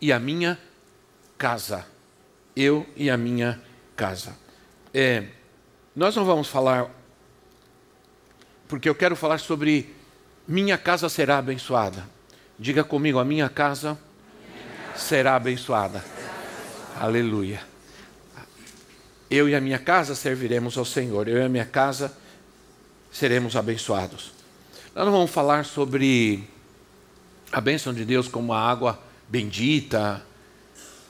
e 0.00 0.12
a 0.12 0.18
minha 0.18 0.58
casa. 1.36 1.86
Eu 2.54 2.86
e 2.96 3.08
a 3.08 3.16
minha 3.16 3.60
casa. 3.96 4.36
É, 4.92 5.26
nós 5.94 6.14
não 6.16 6.24
vamos 6.24 6.48
falar, 6.48 6.90
porque 8.66 8.88
eu 8.88 8.94
quero 8.94 9.14
falar 9.14 9.38
sobre 9.38 9.94
minha 10.46 10.78
casa 10.78 11.08
será 11.08 11.38
abençoada. 11.38 12.08
Diga 12.58 12.82
comigo, 12.82 13.18
a 13.18 13.24
minha 13.24 13.48
casa 13.48 13.98
será 14.96 15.36
abençoada. 15.36 16.04
Aleluia. 16.98 17.62
Eu 19.30 19.48
e 19.48 19.54
a 19.54 19.60
minha 19.60 19.78
casa 19.78 20.14
serviremos 20.14 20.78
ao 20.78 20.84
Senhor. 20.84 21.28
Eu 21.28 21.38
e 21.38 21.42
a 21.42 21.48
minha 21.48 21.66
casa 21.66 22.12
seremos 23.12 23.56
abençoados. 23.56 24.32
Nós 24.94 25.04
não 25.04 25.12
vamos 25.12 25.30
falar 25.30 25.64
sobre 25.64 26.48
a 27.52 27.60
bênção 27.60 27.92
de 27.92 28.04
Deus 28.04 28.26
como 28.26 28.52
a 28.52 28.60
água 28.60 28.98
bendita, 29.28 30.22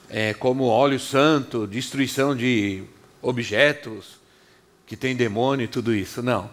é, 0.09 0.33
como 0.33 0.65
óleo 0.65 0.99
santo, 0.99 1.67
destruição 1.67 2.35
de 2.35 2.83
objetos 3.21 4.19
que 4.85 4.97
tem 4.97 5.15
demônio 5.15 5.65
e 5.65 5.67
tudo 5.67 5.93
isso. 5.93 6.21
Não. 6.21 6.49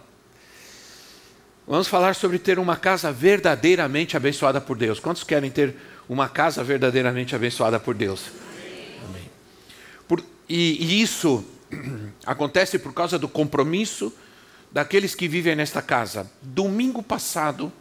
Vamos 1.67 1.89
falar 1.89 2.15
sobre 2.15 2.39
ter 2.39 2.59
uma 2.59 2.77
casa 2.77 3.11
verdadeiramente 3.11 4.17
abençoada 4.17 4.61
por 4.61 4.77
Deus. 4.77 5.01
Quantos 5.01 5.25
querem 5.25 5.51
ter 5.51 5.75
uma 6.09 6.29
casa 6.29 6.63
verdadeiramente 6.63 7.35
abençoada 7.35 7.81
por 7.81 7.95
Deus? 7.95 8.27
Amém. 9.09 9.29
Por, 10.07 10.23
e, 10.49 10.85
e 10.85 11.03
isso 11.03 11.45
acontece 12.25 12.79
por 12.79 12.93
causa 12.93 13.19
do 13.19 13.27
compromisso 13.27 14.13
daqueles 14.71 15.15
que 15.15 15.27
vivem 15.27 15.57
nesta 15.57 15.83
casa. 15.83 16.31
Domingo 16.41 17.03
passado, 17.03 17.73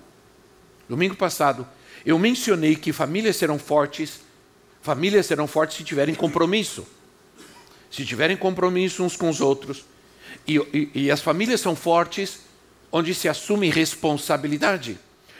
domingo 0.89 1.16
passado, 1.16 1.67
eu 2.06 2.20
mencionei 2.20 2.75
que 2.75 2.94
famílias 2.94 3.36
serão 3.36 3.58
fortes, 3.58 4.20
famílias 4.81 5.25
serão 5.25 5.48
fortes 5.48 5.78
se 5.78 5.84
tiverem 5.84 6.14
compromisso. 6.14 6.86
Se 7.89 8.06
tiverem 8.06 8.38
compromisso 8.38 9.03
uns 9.03 9.16
com 9.16 9.30
os 9.30 9.42
outros. 9.42 9.86
E, 10.48 10.58
e, 10.58 10.89
e 10.94 11.11
as 11.11 11.22
famílias 11.22 11.61
são 11.61 11.76
fortes 11.76 12.42
onde 12.92 13.16
se 13.16 13.28
assume 13.28 13.72
responsabilidade. 13.72 15.00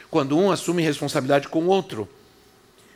Quando 0.10 0.38
um 0.38 0.52
assume 0.52 0.82
responsabilidade 0.82 1.48
com 1.50 1.66
o 1.66 1.68
outro. 1.68 2.10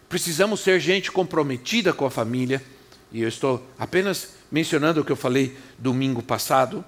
Precisamos 0.08 0.62
ser 0.62 0.80
gente 0.80 1.12
comprometida 1.12 1.94
com 1.94 2.06
a 2.06 2.12
família. 2.12 2.64
E 3.12 3.22
eu 3.22 3.30
estou 3.30 3.64
apenas 3.78 4.30
mencionando 4.52 5.02
o 5.02 5.06
que 5.06 5.12
eu 5.12 5.16
falei 5.16 5.56
domingo 5.78 6.24
passado. 6.24 6.84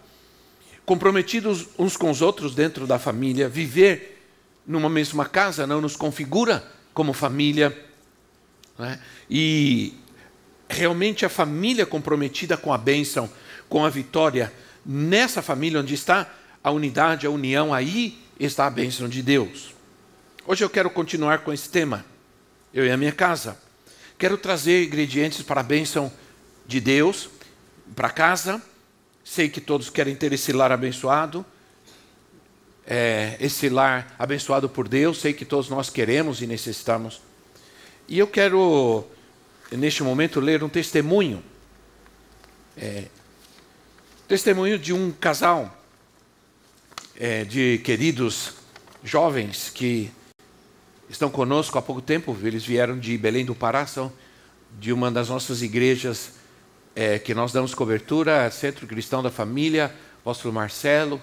Comprometidos 0.83 1.67
uns 1.77 1.95
com 1.95 2.09
os 2.09 2.23
outros 2.23 2.55
dentro 2.55 2.87
da 2.87 2.97
família, 2.97 3.47
viver 3.47 4.20
numa 4.65 4.89
mesma 4.89 5.25
casa 5.25 5.65
não 5.65 5.81
nos 5.81 5.95
configura 5.95 6.63
como 6.93 7.13
família. 7.13 7.77
Né? 8.77 8.99
E 9.29 9.93
realmente 10.69 11.25
a 11.25 11.29
família 11.29 11.85
comprometida 11.85 12.55
com 12.55 12.73
a 12.73 12.77
bênção, 12.77 13.29
com 13.67 13.85
a 13.85 13.89
vitória, 13.89 14.51
nessa 14.85 15.41
família 15.41 15.79
onde 15.79 15.93
está 15.93 16.29
a 16.63 16.71
unidade, 16.71 17.25
a 17.25 17.29
união, 17.29 17.73
aí 17.73 18.19
está 18.39 18.67
a 18.67 18.69
bênção 18.69 19.07
de 19.09 19.21
Deus. 19.21 19.73
Hoje 20.45 20.63
eu 20.63 20.69
quero 20.69 20.89
continuar 20.89 21.39
com 21.39 21.53
esse 21.53 21.69
tema, 21.69 22.05
eu 22.73 22.85
e 22.85 22.91
a 22.91 22.97
minha 22.97 23.11
casa. 23.11 23.57
Quero 24.17 24.37
trazer 24.37 24.85
ingredientes 24.85 25.41
para 25.41 25.61
a 25.61 25.63
bênção 25.63 26.11
de 26.65 26.79
Deus 26.79 27.29
para 27.95 28.09
casa. 28.09 28.61
Sei 29.23 29.49
que 29.49 29.61
todos 29.61 29.89
querem 29.89 30.15
ter 30.15 30.31
esse 30.33 30.51
lar 30.51 30.71
abençoado 30.71 31.45
é, 32.85 33.37
esse 33.39 33.69
lar 33.69 34.15
abençoado 34.17 34.67
por 34.67 34.87
Deus, 34.87 35.19
sei 35.19 35.33
que 35.33 35.45
todos 35.45 35.69
nós 35.69 35.89
queremos 35.89 36.41
e 36.41 36.47
necessitamos. 36.47 37.21
E 38.07 38.17
eu 38.19 38.27
quero, 38.27 39.05
neste 39.71 40.03
momento, 40.03 40.39
ler 40.39 40.63
um 40.63 40.69
testemunho. 40.69 41.43
É, 42.75 43.05
testemunho 44.27 44.79
de 44.79 44.93
um 44.93 45.11
casal 45.11 45.77
é, 47.17 47.43
de 47.43 47.79
queridos 47.79 48.53
jovens 49.03 49.69
que 49.69 50.11
estão 51.09 51.29
conosco 51.29 51.77
há 51.77 51.81
pouco 51.81 52.01
tempo. 52.01 52.35
Eles 52.41 52.65
vieram 52.65 52.97
de 52.97 53.17
Belém 53.17 53.45
do 53.45 53.53
Pará, 53.53 53.85
são 53.85 54.11
de 54.79 54.91
uma 54.91 55.11
das 55.11 55.29
nossas 55.29 55.61
igrejas 55.61 56.33
é, 56.95 57.19
que 57.19 57.33
nós 57.33 57.51
damos 57.51 57.75
cobertura, 57.75 58.49
Centro 58.51 58.87
Cristão 58.87 59.21
da 59.21 59.29
Família, 59.29 59.93
Apóstolo 60.21 60.53
Marcelo 60.53 61.21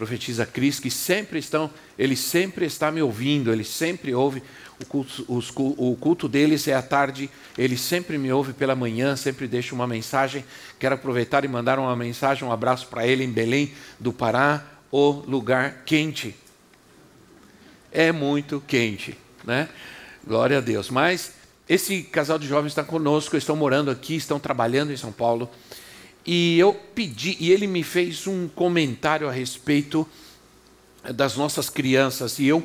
profetiza 0.00 0.46
Cris, 0.46 0.80
que 0.80 0.90
sempre 0.90 1.38
estão, 1.38 1.70
ele 1.98 2.16
sempre 2.16 2.64
está 2.64 2.90
me 2.90 3.02
ouvindo, 3.02 3.52
ele 3.52 3.62
sempre 3.62 4.14
ouve, 4.14 4.42
o 4.82 4.86
culto, 4.86 5.26
os, 5.28 5.52
o 5.54 5.94
culto 6.00 6.26
deles 6.26 6.66
é 6.66 6.72
à 6.72 6.80
tarde, 6.80 7.28
ele 7.58 7.76
sempre 7.76 8.16
me 8.16 8.32
ouve 8.32 8.54
pela 8.54 8.74
manhã, 8.74 9.14
sempre 9.14 9.46
deixa 9.46 9.74
uma 9.74 9.86
mensagem. 9.86 10.42
Quero 10.78 10.94
aproveitar 10.94 11.44
e 11.44 11.48
mandar 11.48 11.78
uma 11.78 11.94
mensagem, 11.94 12.48
um 12.48 12.50
abraço 12.50 12.86
para 12.86 13.06
ele 13.06 13.22
em 13.22 13.30
Belém 13.30 13.74
do 13.98 14.10
Pará, 14.10 14.64
o 14.90 15.10
lugar 15.10 15.82
quente. 15.84 16.34
É 17.92 18.10
muito 18.10 18.58
quente, 18.66 19.18
né? 19.44 19.68
Glória 20.26 20.56
a 20.56 20.60
Deus. 20.62 20.88
Mas 20.88 21.32
esse 21.68 22.04
casal 22.04 22.38
de 22.38 22.48
jovens 22.48 22.70
está 22.70 22.82
conosco, 22.82 23.36
estão 23.36 23.54
morando 23.54 23.90
aqui, 23.90 24.16
estão 24.16 24.40
trabalhando 24.40 24.94
em 24.94 24.96
São 24.96 25.12
Paulo. 25.12 25.50
E 26.26 26.58
eu 26.58 26.74
pedi, 26.94 27.36
e 27.40 27.50
ele 27.50 27.66
me 27.66 27.82
fez 27.82 28.26
um 28.26 28.48
comentário 28.48 29.28
a 29.28 29.32
respeito 29.32 30.06
das 31.14 31.36
nossas 31.36 31.70
crianças, 31.70 32.38
e 32.38 32.46
eu, 32.46 32.62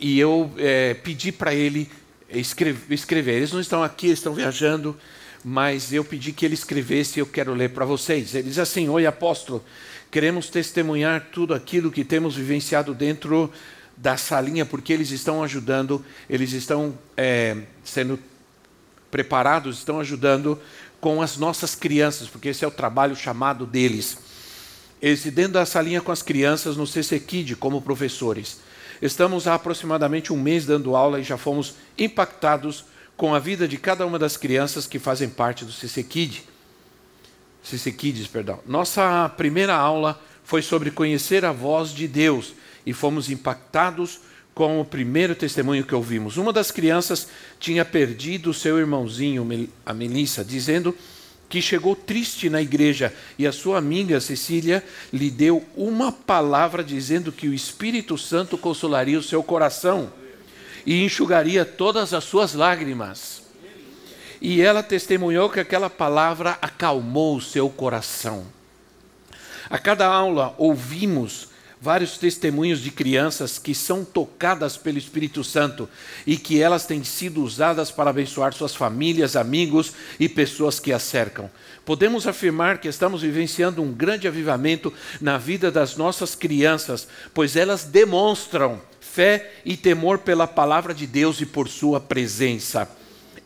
e 0.00 0.18
eu 0.18 0.50
é, 0.58 0.94
pedi 0.94 1.30
para 1.30 1.54
ele 1.54 1.88
escrever, 2.30 2.92
escrever. 2.92 3.34
Eles 3.36 3.52
não 3.52 3.60
estão 3.60 3.82
aqui, 3.82 4.08
estão 4.08 4.34
viajando, 4.34 4.96
mas 5.44 5.92
eu 5.92 6.04
pedi 6.04 6.32
que 6.32 6.44
ele 6.44 6.54
escrevesse 6.54 7.18
e 7.18 7.20
eu 7.20 7.26
quero 7.26 7.54
ler 7.54 7.70
para 7.70 7.84
vocês. 7.84 8.34
Ele 8.34 8.48
diz 8.48 8.58
assim: 8.58 8.88
Oi, 8.88 9.06
apóstolo, 9.06 9.64
queremos 10.10 10.48
testemunhar 10.48 11.28
tudo 11.32 11.54
aquilo 11.54 11.90
que 11.90 12.04
temos 12.04 12.36
vivenciado 12.36 12.92
dentro 12.92 13.52
da 13.96 14.16
salinha, 14.16 14.66
porque 14.66 14.92
eles 14.92 15.10
estão 15.10 15.42
ajudando, 15.42 16.04
eles 16.28 16.52
estão 16.52 16.98
é, 17.16 17.56
sendo 17.82 18.18
preparados, 19.10 19.78
estão 19.78 20.00
ajudando 20.00 20.60
com 21.00 21.22
as 21.22 21.36
nossas 21.36 21.74
crianças, 21.74 22.28
porque 22.28 22.48
esse 22.48 22.64
é 22.64 22.68
o 22.68 22.70
trabalho 22.70 23.14
chamado 23.14 23.66
deles. 23.66 24.18
Eles 25.00 25.24
dentro 25.24 25.52
da 25.52 25.66
salinha 25.66 26.00
com 26.00 26.10
as 26.10 26.22
crianças 26.22 26.76
no 26.76 26.86
CC 26.86 27.20
Kid 27.20 27.56
como 27.56 27.82
professores. 27.82 28.60
Estamos 29.00 29.46
há 29.46 29.54
aproximadamente 29.54 30.32
um 30.32 30.40
mês 30.40 30.64
dando 30.64 30.96
aula 30.96 31.20
e 31.20 31.22
já 31.22 31.36
fomos 31.36 31.74
impactados 31.98 32.84
com 33.16 33.34
a 33.34 33.38
vida 33.38 33.68
de 33.68 33.76
cada 33.76 34.06
uma 34.06 34.18
das 34.18 34.36
crianças 34.36 34.86
que 34.86 34.98
fazem 34.98 35.28
parte 35.28 35.64
do 35.64 35.72
CC 35.72 36.02
Kid. 36.02 36.44
CC 37.62 37.92
Kids, 37.92 38.26
perdão. 38.26 38.60
Nossa 38.66 39.28
primeira 39.36 39.74
aula 39.74 40.20
foi 40.44 40.62
sobre 40.62 40.90
conhecer 40.90 41.44
a 41.44 41.52
voz 41.52 41.90
de 41.90 42.06
Deus 42.06 42.54
e 42.86 42.92
fomos 42.92 43.28
impactados 43.28 44.20
com 44.56 44.80
o 44.80 44.84
primeiro 44.86 45.34
testemunho 45.34 45.84
que 45.84 45.94
ouvimos. 45.94 46.38
Uma 46.38 46.50
das 46.50 46.70
crianças 46.70 47.28
tinha 47.60 47.84
perdido 47.84 48.54
seu 48.54 48.78
irmãozinho, 48.78 49.46
a 49.84 49.92
Melissa, 49.92 50.42
dizendo 50.42 50.96
que 51.46 51.60
chegou 51.60 51.94
triste 51.94 52.48
na 52.48 52.62
igreja 52.62 53.12
e 53.38 53.46
a 53.46 53.52
sua 53.52 53.76
amiga 53.76 54.18
Cecília 54.18 54.82
lhe 55.12 55.30
deu 55.30 55.62
uma 55.76 56.10
palavra 56.10 56.82
dizendo 56.82 57.30
que 57.30 57.46
o 57.46 57.52
Espírito 57.52 58.16
Santo 58.16 58.56
consolaria 58.56 59.18
o 59.18 59.22
seu 59.22 59.42
coração 59.42 60.10
e 60.86 61.04
enxugaria 61.04 61.62
todas 61.66 62.14
as 62.14 62.24
suas 62.24 62.54
lágrimas. 62.54 63.42
E 64.40 64.62
ela 64.62 64.82
testemunhou 64.82 65.50
que 65.50 65.60
aquela 65.60 65.90
palavra 65.90 66.56
acalmou 66.62 67.36
o 67.36 67.42
seu 67.42 67.68
coração. 67.68 68.46
A 69.68 69.78
cada 69.78 70.06
aula 70.06 70.54
ouvimos 70.56 71.54
vários 71.80 72.16
testemunhos 72.16 72.80
de 72.80 72.90
crianças 72.90 73.58
que 73.58 73.74
são 73.74 74.04
tocadas 74.04 74.76
pelo 74.76 74.98
Espírito 74.98 75.44
Santo 75.44 75.88
e 76.26 76.36
que 76.36 76.60
elas 76.60 76.86
têm 76.86 77.04
sido 77.04 77.42
usadas 77.42 77.90
para 77.90 78.10
abençoar 78.10 78.52
suas 78.54 78.74
famílias, 78.74 79.36
amigos 79.36 79.92
e 80.18 80.28
pessoas 80.28 80.80
que 80.80 80.92
as 80.92 81.02
cercam. 81.02 81.50
Podemos 81.84 82.26
afirmar 82.26 82.78
que 82.78 82.88
estamos 82.88 83.22
vivenciando 83.22 83.82
um 83.82 83.92
grande 83.92 84.26
avivamento 84.26 84.92
na 85.20 85.38
vida 85.38 85.70
das 85.70 85.96
nossas 85.96 86.34
crianças, 86.34 87.06
pois 87.32 87.56
elas 87.56 87.84
demonstram 87.84 88.80
fé 89.00 89.52
e 89.64 89.76
temor 89.76 90.18
pela 90.18 90.46
palavra 90.46 90.92
de 90.92 91.06
Deus 91.06 91.40
e 91.40 91.46
por 91.46 91.68
sua 91.68 92.00
presença. 92.00 92.88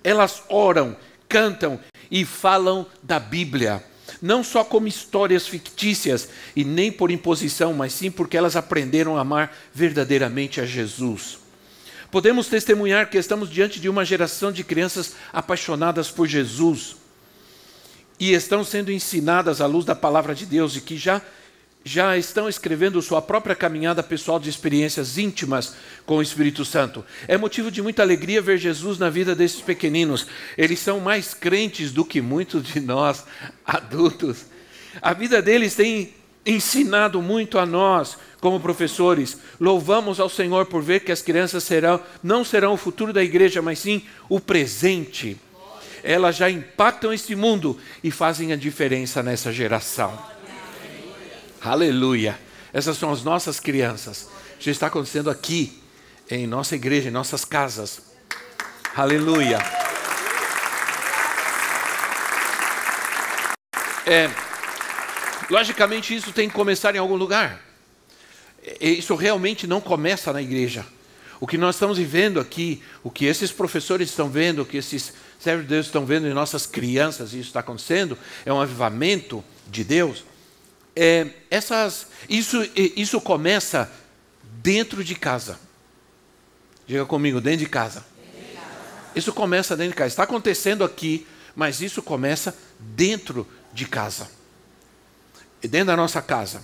elas 0.02 0.42
oram, 0.48 0.96
cantam 1.28 1.78
e 2.10 2.24
falam 2.24 2.86
da 3.02 3.20
Bíblia. 3.20 3.89
Não 4.20 4.44
só 4.44 4.62
como 4.62 4.86
histórias 4.86 5.46
fictícias 5.46 6.28
e 6.54 6.64
nem 6.64 6.92
por 6.92 7.10
imposição, 7.10 7.72
mas 7.72 7.92
sim 7.92 8.10
porque 8.10 8.36
elas 8.36 8.56
aprenderam 8.56 9.16
a 9.16 9.20
amar 9.20 9.56
verdadeiramente 9.72 10.60
a 10.60 10.66
Jesus. 10.66 11.38
Podemos 12.10 12.48
testemunhar 12.48 13.08
que 13.08 13.16
estamos 13.16 13.48
diante 13.48 13.80
de 13.80 13.88
uma 13.88 14.04
geração 14.04 14.50
de 14.50 14.64
crianças 14.64 15.14
apaixonadas 15.32 16.10
por 16.10 16.26
Jesus 16.26 16.96
e 18.18 18.32
estão 18.32 18.62
sendo 18.62 18.92
ensinadas 18.92 19.60
à 19.60 19.66
luz 19.66 19.84
da 19.84 19.94
palavra 19.94 20.34
de 20.34 20.44
Deus 20.44 20.76
e 20.76 20.80
que 20.80 20.98
já 20.98 21.22
já 21.84 22.16
estão 22.16 22.48
escrevendo 22.48 23.00
sua 23.00 23.22
própria 23.22 23.56
caminhada 23.56 24.02
pessoal 24.02 24.38
de 24.38 24.50
experiências 24.50 25.16
íntimas 25.16 25.74
com 26.04 26.16
o 26.16 26.22
Espírito 26.22 26.64
Santo. 26.64 27.04
É 27.26 27.38
motivo 27.38 27.70
de 27.70 27.80
muita 27.80 28.02
alegria 28.02 28.42
ver 28.42 28.58
Jesus 28.58 28.98
na 28.98 29.08
vida 29.08 29.34
desses 29.34 29.60
pequeninos. 29.60 30.26
Eles 30.58 30.78
são 30.78 31.00
mais 31.00 31.32
crentes 31.32 31.90
do 31.90 32.04
que 32.04 32.20
muitos 32.20 32.64
de 32.64 32.80
nós 32.80 33.24
adultos. 33.64 34.44
A 35.00 35.12
vida 35.12 35.40
deles 35.40 35.74
tem 35.74 36.12
ensinado 36.44 37.22
muito 37.22 37.58
a 37.58 37.66
nós, 37.66 38.16
como 38.40 38.60
professores. 38.60 39.38
Louvamos 39.58 40.20
ao 40.20 40.28
Senhor 40.28 40.66
por 40.66 40.82
ver 40.82 41.00
que 41.00 41.12
as 41.12 41.22
crianças 41.22 41.64
serão 41.64 42.00
não 42.22 42.44
serão 42.44 42.74
o 42.74 42.78
futuro 42.78 43.12
da 43.12 43.22
igreja, 43.22 43.62
mas 43.62 43.78
sim 43.78 44.02
o 44.28 44.40
presente. 44.40 45.36
Elas 46.02 46.36
já 46.36 46.50
impactam 46.50 47.12
este 47.12 47.36
mundo 47.36 47.78
e 48.02 48.10
fazem 48.10 48.52
a 48.52 48.56
diferença 48.56 49.22
nessa 49.22 49.52
geração. 49.52 50.18
Aleluia. 51.62 52.38
Essas 52.72 52.96
são 52.96 53.12
as 53.12 53.22
nossas 53.22 53.60
crianças. 53.60 54.28
Já 54.58 54.70
está 54.72 54.86
acontecendo 54.86 55.28
aqui, 55.28 55.78
em 56.30 56.46
nossa 56.46 56.74
igreja, 56.74 57.08
em 57.08 57.12
nossas 57.12 57.44
casas. 57.44 58.00
Aleluia. 58.96 59.58
É, 64.06 64.30
logicamente, 65.50 66.14
isso 66.16 66.32
tem 66.32 66.48
que 66.48 66.54
começar 66.54 66.94
em 66.94 66.98
algum 66.98 67.16
lugar. 67.16 67.60
Isso 68.80 69.14
realmente 69.14 69.66
não 69.66 69.82
começa 69.82 70.32
na 70.32 70.40
igreja. 70.40 70.86
O 71.38 71.46
que 71.46 71.58
nós 71.58 71.74
estamos 71.74 71.98
vivendo 71.98 72.40
aqui, 72.40 72.82
o 73.02 73.10
que 73.10 73.26
esses 73.26 73.52
professores 73.52 74.08
estão 74.08 74.30
vendo, 74.30 74.62
o 74.62 74.66
que 74.66 74.78
esses 74.78 75.12
servos 75.38 75.64
de 75.64 75.70
Deus 75.70 75.86
estão 75.86 76.06
vendo 76.06 76.26
em 76.26 76.32
nossas 76.32 76.66
crianças, 76.66 77.32
isso 77.32 77.48
está 77.48 77.60
acontecendo, 77.60 78.16
é 78.44 78.52
um 78.52 78.60
avivamento 78.60 79.44
de 79.68 79.84
Deus 79.84 80.24
é, 81.02 81.28
essas, 81.50 82.08
isso, 82.28 82.58
isso 82.76 83.18
começa 83.22 83.90
dentro 84.62 85.02
de 85.02 85.14
casa. 85.14 85.58
Diga 86.86 87.06
comigo, 87.06 87.40
dentro 87.40 87.60
de 87.60 87.70
casa. 87.70 88.04
Isso 89.16 89.32
começa 89.32 89.74
dentro 89.74 89.92
de 89.92 89.96
casa. 89.96 90.08
Está 90.08 90.24
acontecendo 90.24 90.84
aqui, 90.84 91.26
mas 91.56 91.80
isso 91.80 92.02
começa 92.02 92.54
dentro 92.78 93.48
de 93.72 93.86
casa. 93.86 94.28
Dentro 95.62 95.86
da 95.86 95.96
nossa 95.96 96.20
casa. 96.20 96.62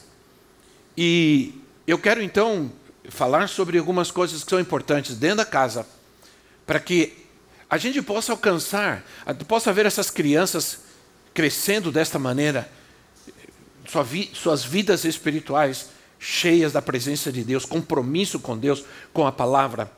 E 0.95 1.59
eu 1.87 1.99
quero 1.99 2.23
então 2.23 2.71
falar 3.09 3.49
sobre 3.49 3.79
algumas 3.79 4.11
coisas 4.11 4.45
que 4.45 4.51
são 4.51 4.61
importantes 4.61 5.17
dentro 5.17 5.39
da 5.39 5.47
casa, 5.47 5.87
para 6.67 6.79
que 6.79 7.27
a 7.71 7.79
gente 7.79 8.03
possa 8.03 8.33
alcançar, 8.33 9.03
possa 9.49 9.73
ver 9.73 9.87
essas 9.87 10.11
crianças 10.11 10.81
crescendo 11.33 11.91
desta 11.91 12.19
maneira 12.19 12.71
sua 13.87 14.03
vi, 14.03 14.31
suas 14.35 14.65
vidas 14.65 15.05
espirituais 15.05 15.91
cheias 16.19 16.73
da 16.73 16.83
presença 16.83 17.31
de 17.31 17.45
Deus, 17.45 17.65
compromisso 17.65 18.41
com 18.41 18.57
Deus, 18.57 18.85
com 19.13 19.27
a 19.27 19.33
palavra. 19.33 19.91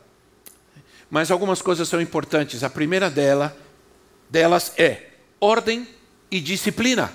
Mas 1.11 1.31
algumas 1.31 1.63
coisas 1.63 1.89
são 1.89 2.01
importantes. 2.01 2.63
A 2.63 2.71
primeira 2.71 3.11
dela, 3.11 3.57
delas 4.29 4.73
é 4.77 5.11
ordem 5.41 5.87
e 6.31 6.41
disciplina. 6.41 7.13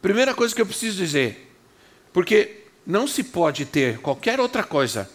Primeira 0.00 0.34
coisa 0.34 0.54
que 0.54 0.62
eu 0.62 0.66
preciso 0.66 0.96
dizer, 0.96 1.52
porque 2.12 2.64
não 2.86 3.06
se 3.06 3.22
pode 3.22 3.64
ter 3.64 3.98
qualquer 3.98 4.40
outra 4.40 4.62
coisa, 4.62 5.10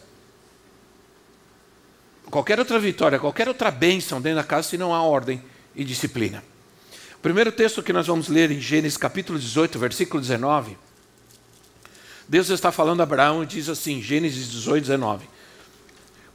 qualquer 2.29 2.59
outra 2.59 2.79
vitória, 2.79 3.19
qualquer 3.19 3.47
outra 3.47 3.71
bênção 3.71 4.21
dentro 4.21 4.37
da 4.37 4.43
casa 4.43 4.69
se 4.69 4.77
não 4.77 4.93
há 4.93 5.01
ordem 5.01 5.41
e 5.75 5.83
disciplina 5.83 6.43
primeiro 7.23 7.53
texto 7.53 7.81
que 7.81 7.93
nós 7.93 8.05
vamos 8.05 8.27
ler 8.27 8.51
em 8.51 8.59
Gênesis 8.59 8.97
capítulo 8.97 9.39
18, 9.39 9.79
versículo 9.79 10.19
19. 10.19 10.77
Deus 12.27 12.49
está 12.49 12.69
falando 12.69 12.99
a 12.99 13.03
Abraão 13.03 13.43
e 13.43 13.45
diz 13.45 13.69
assim, 13.69 14.01
Gênesis 14.01 14.49
18, 14.51 14.81
19. 14.81 15.29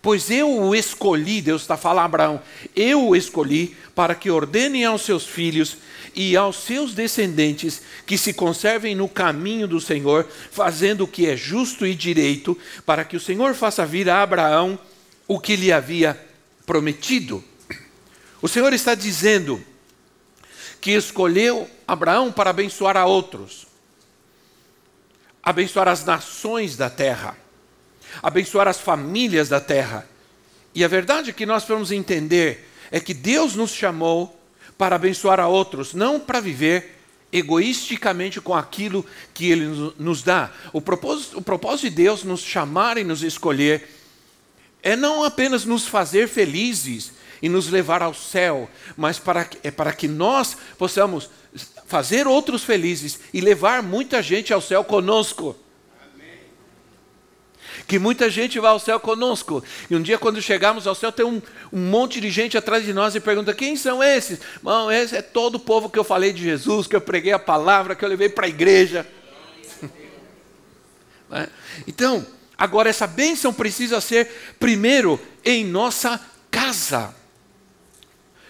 Pois 0.01 0.31
eu 0.31 0.51
o 0.51 0.75
escolhi, 0.75 1.43
Deus 1.43 1.61
está 1.61 1.77
falando 1.77 1.99
a 1.99 2.05
Abraão, 2.05 2.43
eu 2.75 3.09
o 3.09 3.15
escolhi 3.15 3.77
para 3.95 4.15
que 4.15 4.31
ordene 4.31 4.83
aos 4.83 5.03
seus 5.03 5.27
filhos 5.27 5.77
e 6.15 6.35
aos 6.35 6.57
seus 6.57 6.95
descendentes 6.95 7.83
que 8.07 8.17
se 8.17 8.33
conservem 8.33 8.95
no 8.95 9.11
caminho 9.11 9.69
do 9.69 9.83
Senhor, 9.83 10.27
fazendo 10.51 11.05
o 11.05 11.09
que 11.09 11.27
é 11.27 11.37
justo 11.37 11.87
e 11.87 11.95
direito, 11.95 12.57
para 12.87 13.05
que 13.05 13.17
o 13.17 13.21
Senhor 13.21 13.55
faça 13.55 13.85
vir 13.85 14.09
a 14.09 14.23
Abraão 14.23 14.79
o 15.27 15.39
que 15.39 15.55
lhe 15.55 15.71
havia 15.71 16.19
prometido. 16.65 17.45
O 18.41 18.49
Senhor 18.49 18.73
está 18.73 18.95
dizendo: 18.95 19.63
que 20.81 20.93
escolheu 20.93 21.69
Abraão 21.87 22.31
para 22.31 22.51
abençoar 22.51 22.97
a 22.97 23.07
outros, 23.07 23.67
abençoar 25.43 25.89
as 25.89 26.05
nações 26.05 26.77
da 26.77 26.89
terra, 26.89 27.37
abençoar 28.23 28.69
as 28.69 28.79
famílias 28.79 29.49
da 29.49 29.61
terra. 29.61 30.09
E 30.75 30.85
a 30.85 30.89
verdade 30.89 31.33
que 31.33 31.47
nós 31.47 31.65
vamos 31.65 31.91
entender 31.91 32.69
é 32.91 33.01
que 33.01 33.15
Deus 33.15 33.55
nos 33.55 33.73
chamou 33.73 34.39
para 34.77 34.97
abençoar 34.97 35.41
a 35.41 35.49
outros, 35.49 35.95
não 35.95 36.21
para 36.21 36.41
viver 36.41 36.99
egoisticamente 37.33 38.41
com 38.41 38.55
aquilo 38.55 39.05
que 39.35 39.51
Ele 39.51 39.93
nos 39.99 40.23
dá. 40.23 40.51
O 40.73 40.81
propósito, 40.81 41.39
o 41.39 41.43
propósito 41.43 41.91
de 41.91 41.97
Deus 41.97 42.23
nos 42.23 42.41
chamar 42.41 42.97
e 42.97 43.05
nos 43.05 43.23
escolher 43.23 43.89
é 44.83 44.97
não 44.97 45.25
apenas 45.25 45.65
nos 45.65 45.87
fazer 45.87 46.29
felizes, 46.29 47.13
e 47.41 47.49
nos 47.49 47.69
levar 47.69 48.03
ao 48.03 48.15
céu, 48.15 48.69
mas 48.97 49.19
para, 49.19 49.49
é 49.63 49.71
para 49.71 49.93
que 49.93 50.09
nós 50.09 50.57
possamos 50.77 51.31
fazer 51.87 52.27
outros 52.27 52.63
felizes 52.63 53.19
e 53.33 53.41
levar 53.41 53.83
muita 53.83 54.23
gente 54.23 54.53
ao 54.53 54.61
céu 54.61 54.85
conosco. 54.85 55.57
Que 57.87 57.99
muita 57.99 58.29
gente 58.29 58.61
vá 58.61 58.69
ao 58.69 58.79
céu 58.79 59.01
conosco. 59.01 59.65
E 59.89 59.97
um 59.97 60.03
dia, 60.03 60.19
quando 60.19 60.43
chegarmos 60.43 60.87
ao 60.87 60.95
céu, 60.95 61.11
tem 61.11 61.25
um, 61.25 61.41
um 61.73 61.79
monte 61.79 62.21
de 62.21 62.31
gente 62.31 62.59
atrás 62.59 62.85
de 62.85 62.93
nós 62.93 63.15
e 63.15 63.21
pergunta: 63.21 63.55
quem 63.55 63.77
são 63.77 64.03
esses? 64.03 64.41
Não, 64.63 64.93
esse 64.93 65.17
é 65.17 65.23
todo 65.23 65.55
o 65.55 65.61
povo 65.61 65.89
que 65.89 65.99
eu 65.99 66.05
falei 66.05 66.31
de 66.31 66.43
Jesus, 66.43 66.87
que 66.87 66.95
eu 66.95 67.01
preguei 67.01 67.33
a 67.33 67.39
palavra, 67.39 67.95
que 67.95 68.05
eu 68.05 68.09
levei 68.09 68.29
para 68.29 68.47
a 68.47 68.49
igreja. 68.49 69.07
Né? 71.31 71.47
então, 71.87 72.27
agora 72.57 72.89
essa 72.89 73.07
bênção 73.07 73.53
precisa 73.53 74.01
ser 74.01 74.55
primeiro 74.59 75.21
em 75.45 75.63
nossa 75.63 76.19
casa. 76.51 77.15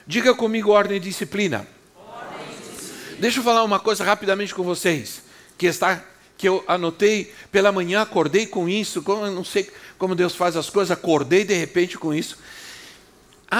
Diga 0.08 0.34
comigo 0.34 0.70
ordem 0.70 0.96
e 0.96 1.00
disciplina. 1.00 1.68
Ordem 1.94 2.38
e 2.50 2.72
disciplina. 2.72 3.16
Deixa 3.20 3.40
eu 3.40 3.42
falar 3.42 3.62
uma 3.62 3.78
coisa 3.78 4.02
rapidamente 4.02 4.54
com 4.54 4.62
vocês, 4.62 5.20
que 5.58 5.66
está 5.66 6.02
que 6.38 6.48
eu 6.48 6.64
anotei 6.66 7.34
pela 7.52 7.70
manhã, 7.70 8.00
acordei 8.00 8.46
com 8.46 8.66
isso, 8.68 9.02
como, 9.02 9.26
eu 9.26 9.32
não 9.32 9.44
sei 9.44 9.70
como 9.98 10.14
Deus 10.14 10.34
faz 10.34 10.56
as 10.56 10.70
coisas, 10.70 10.96
acordei 10.96 11.44
de 11.44 11.52
repente 11.52 11.98
com 11.98 12.14
isso. 12.14 12.38
A, 13.50 13.58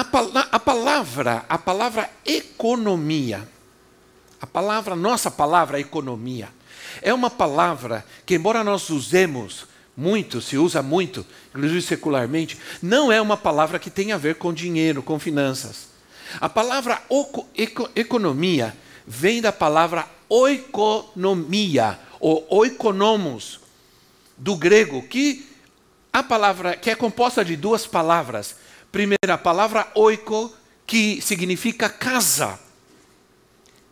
a 0.51 0.59
palavra, 0.59 1.45
a 1.47 1.57
palavra 1.59 2.09
economia, 2.25 3.47
a 4.41 4.47
palavra, 4.47 4.95
nossa 4.95 5.29
palavra 5.29 5.79
economia, 5.79 6.49
é 6.99 7.13
uma 7.13 7.29
palavra 7.29 8.03
que, 8.25 8.33
embora 8.33 8.63
nós 8.63 8.89
usemos 8.89 9.67
muito, 9.95 10.41
se 10.41 10.57
usa 10.57 10.81
muito, 10.81 11.23
inclusive 11.49 11.81
secularmente, 11.83 12.57
não 12.81 13.11
é 13.11 13.21
uma 13.21 13.37
palavra 13.37 13.77
que 13.77 13.91
tem 13.91 14.13
a 14.13 14.17
ver 14.17 14.35
com 14.35 14.51
dinheiro, 14.51 15.03
com 15.03 15.19
finanças. 15.19 15.88
A 16.39 16.49
palavra 16.49 17.01
economia 17.95 18.75
vem 19.05 19.41
da 19.41 19.51
palavra 19.51 20.07
oikonomia, 20.29 21.99
ou 22.19 22.45
oikonomos, 22.49 23.59
do 24.37 24.55
grego, 24.55 25.01
que 25.03 25.47
a 26.13 26.23
palavra 26.23 26.75
que 26.75 26.89
é 26.89 26.95
composta 26.95 27.43
de 27.43 27.55
duas 27.55 27.85
palavras. 27.85 28.55
Primeira, 28.91 29.33
a 29.33 29.37
palavra 29.37 29.87
oiko, 29.95 30.53
que 30.85 31.21
significa 31.21 31.89
casa. 31.89 32.59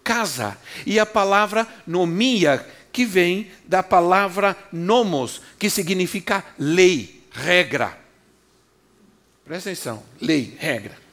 Casa. 0.04 0.58
E 0.86 1.00
a 1.00 1.06
palavra 1.06 1.68
nomia, 1.86 2.66
que 2.92 3.06
vem 3.06 3.52
da 3.66 3.84
palavra 3.84 4.58
nomos, 4.72 5.42
que 5.60 5.70
significa 5.70 6.44
lei, 6.58 7.24
regra. 7.32 7.98
Presta 9.46 9.70
atenção, 9.70 10.04
lei, 10.20 10.56
regra. 10.60 11.07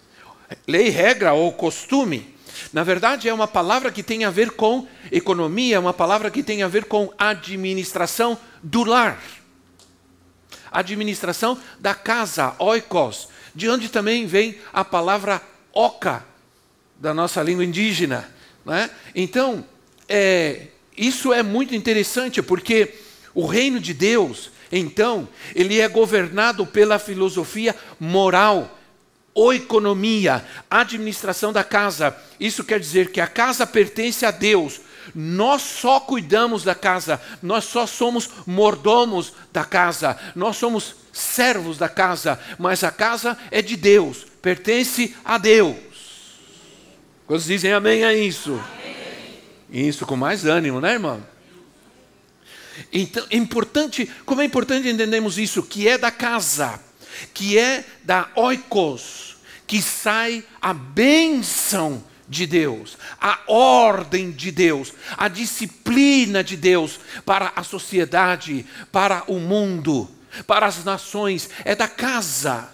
Lei, 0.66 0.88
regra 0.88 1.32
ou 1.32 1.52
costume, 1.52 2.34
na 2.72 2.82
verdade 2.84 3.28
é 3.28 3.34
uma 3.34 3.48
palavra 3.48 3.90
que 3.90 4.02
tem 4.02 4.24
a 4.24 4.30
ver 4.30 4.52
com 4.52 4.86
economia, 5.10 5.76
é 5.76 5.78
uma 5.78 5.94
palavra 5.94 6.30
que 6.30 6.42
tem 6.42 6.62
a 6.62 6.68
ver 6.68 6.84
com 6.84 7.12
administração 7.18 8.38
do 8.62 8.84
lar. 8.84 9.20
Administração 10.70 11.58
da 11.78 11.94
casa, 11.94 12.54
oikos. 12.58 13.28
de 13.54 13.68
onde 13.68 13.88
também 13.88 14.26
vem 14.26 14.58
a 14.72 14.84
palavra 14.84 15.40
oca, 15.72 16.24
da 16.96 17.12
nossa 17.12 17.42
língua 17.42 17.64
indígena. 17.64 18.28
Né? 18.64 18.90
Então, 19.14 19.64
é, 20.08 20.68
isso 20.96 21.32
é 21.32 21.42
muito 21.42 21.74
interessante, 21.74 22.42
porque 22.42 22.94
o 23.34 23.46
reino 23.46 23.80
de 23.80 23.92
Deus, 23.92 24.50
então, 24.70 25.28
ele 25.54 25.80
é 25.80 25.88
governado 25.88 26.64
pela 26.66 26.98
filosofia 26.98 27.74
moral, 27.98 28.78
oeconomia, 29.34 30.44
administração 30.70 31.52
da 31.52 31.64
casa. 31.64 32.16
Isso 32.38 32.62
quer 32.62 32.78
dizer 32.78 33.10
que 33.10 33.20
a 33.20 33.26
casa 33.26 33.66
pertence 33.66 34.24
a 34.24 34.30
Deus. 34.30 34.80
Nós 35.14 35.60
só 35.62 36.00
cuidamos 36.00 36.62
da 36.62 36.74
casa, 36.74 37.20
nós 37.42 37.64
só 37.64 37.86
somos 37.86 38.30
mordomos 38.46 39.34
da 39.52 39.64
casa, 39.64 40.18
nós 40.34 40.56
somos 40.56 40.96
servos 41.12 41.76
da 41.76 41.88
casa, 41.88 42.40
mas 42.58 42.82
a 42.82 42.90
casa 42.90 43.36
é 43.50 43.60
de 43.60 43.76
Deus, 43.76 44.24
pertence 44.40 45.14
a 45.22 45.36
Deus. 45.36 45.76
Quantos 47.26 47.46
dizem 47.46 47.72
amém 47.72 48.04
a 48.04 48.14
isso? 48.14 48.52
Amém. 48.52 49.88
Isso 49.88 50.06
com 50.06 50.16
mais 50.16 50.46
ânimo, 50.46 50.80
né, 50.80 50.92
irmão? 50.92 51.22
Então, 52.92 53.24
é 53.30 53.36
importante, 53.36 54.10
como 54.24 54.40
é 54.40 54.44
importante 54.44 54.88
entendermos 54.88 55.38
isso, 55.38 55.62
que 55.62 55.86
é 55.86 55.96
da 55.96 56.10
casa, 56.10 56.80
que 57.32 57.58
é 57.58 57.84
da 58.02 58.28
oikos, 58.34 59.36
que 59.66 59.80
sai 59.80 60.44
a 60.60 60.72
bênção 60.74 62.02
de 62.28 62.46
Deus, 62.46 62.96
a 63.20 63.40
ordem 63.46 64.30
de 64.30 64.50
Deus, 64.50 64.92
a 65.16 65.28
disciplina 65.28 66.42
de 66.42 66.56
Deus 66.56 66.98
para 67.24 67.52
a 67.54 67.62
sociedade, 67.62 68.66
para 68.90 69.24
o 69.28 69.38
mundo, 69.38 70.10
para 70.46 70.66
as 70.66 70.84
nações, 70.84 71.48
é 71.64 71.74
da 71.74 71.88
casa. 71.88 72.73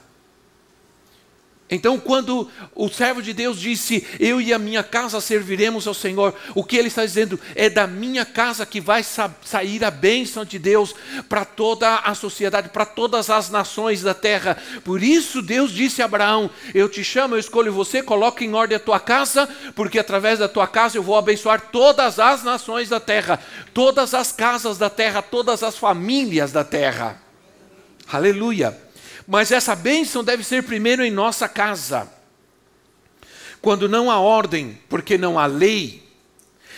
Então, 1.71 2.00
quando 2.00 2.50
o 2.75 2.89
servo 2.89 3.23
de 3.23 3.33
Deus 3.33 3.61
disse: 3.61 4.05
Eu 4.19 4.41
e 4.41 4.53
a 4.53 4.59
minha 4.59 4.83
casa 4.83 5.21
serviremos 5.21 5.87
ao 5.87 5.95
Senhor, 5.95 6.35
o 6.55 6.65
que 6.65 6.77
ele 6.77 6.89
está 6.89 7.05
dizendo 7.07 7.39
é 7.55 7.71
da 7.71 7.87
minha 7.87 8.27
casa 8.27 8.67
que 8.67 8.81
vai 8.81 9.05
sa 9.05 9.33
sair 9.45 9.85
a 9.85 9.91
bênção 9.91 10.45
de 10.45 10.59
Deus 10.59 10.95
para 11.29 11.45
toda 11.45 11.97
a 11.97 12.15
sociedade, 12.15 12.71
para 12.71 12.85
todas 12.85 13.31
as 13.31 13.50
nações 13.50 14.03
da 14.03 14.12
terra. 14.12 14.59
Por 14.85 15.03
isso, 15.03 15.41
Deus 15.41 15.71
disse 15.71 16.03
a 16.03 16.07
Abraão: 16.07 16.50
Eu 16.75 16.89
te 16.89 17.05
chamo, 17.05 17.37
eu 17.37 17.39
escolho 17.39 17.73
você, 17.73 18.03
coloque 18.03 18.45
em 18.45 18.53
ordem 18.53 18.77
a 18.77 18.81
tua 18.81 18.99
casa, 18.99 19.49
porque 19.77 19.99
através 19.99 20.41
da 20.41 20.49
tua 20.49 20.67
casa 20.67 20.99
eu 20.99 21.03
vou 21.05 21.17
abençoar 21.17 21.69
todas 21.71 22.19
as 22.19 22.43
nações 22.43 22.89
da 22.89 22.99
terra, 22.99 23.39
todas 23.73 24.12
as 24.12 24.33
casas 24.33 24.77
da 24.77 24.91
terra, 24.91 25.23
todas 25.23 25.62
as 25.62 25.79
famílias 25.79 26.50
da 26.50 26.65
terra. 26.65 27.23
Aleluia. 28.12 28.90
Mas 29.31 29.53
essa 29.53 29.77
bênção 29.77 30.25
deve 30.25 30.43
ser 30.43 30.65
primeiro 30.65 31.05
em 31.05 31.11
nossa 31.11 31.49
casa. 31.49 32.09
Quando 33.63 33.89
não 33.89 34.11
há 34.11 34.19
ordem, 34.19 34.77
porque 34.89 35.17
não 35.17 35.39
há 35.39 35.47
lei, 35.47 36.03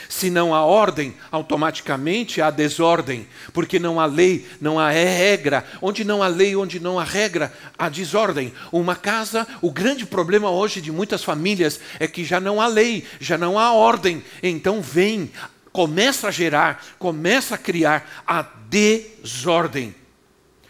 se 0.07 0.29
não 0.29 0.55
há 0.55 0.63
ordem, 0.63 1.17
automaticamente 1.31 2.43
há 2.43 2.51
desordem, 2.51 3.27
porque 3.55 3.79
não 3.79 3.99
há 3.99 4.05
lei, 4.05 4.47
não 4.61 4.79
há 4.79 4.91
regra. 4.91 5.65
Onde 5.81 6.05
não 6.05 6.23
há 6.23 6.27
lei, 6.27 6.55
onde 6.55 6.79
não 6.79 6.99
há 6.99 7.05
regra, 7.05 7.51
há 7.79 7.89
desordem. 7.89 8.53
Uma 8.71 8.95
casa, 8.95 9.49
o 9.63 9.71
grande 9.71 10.05
problema 10.05 10.51
hoje 10.51 10.83
de 10.83 10.93
muitas 10.93 11.25
famílias 11.25 11.81
é 11.99 12.07
que 12.07 12.23
já 12.23 12.39
não 12.39 12.61
há 12.61 12.67
lei, 12.67 13.07
já 13.19 13.39
não 13.39 13.59
há 13.59 13.73
ordem. 13.73 14.23
Então 14.43 14.83
vem, 14.83 15.33
começa 15.73 16.29
a 16.29 16.31
gerar, 16.31 16.85
começa 16.99 17.55
a 17.55 17.59
criar 17.59 18.23
a 18.27 18.43
desordem. 18.69 19.95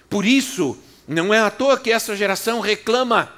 Por 0.09 0.25
isso, 0.25 0.79
não 1.07 1.33
é 1.33 1.41
à 1.41 1.51
toa 1.51 1.79
que 1.79 1.91
essa 1.91 2.17
geração 2.17 2.61
reclama 2.61 3.33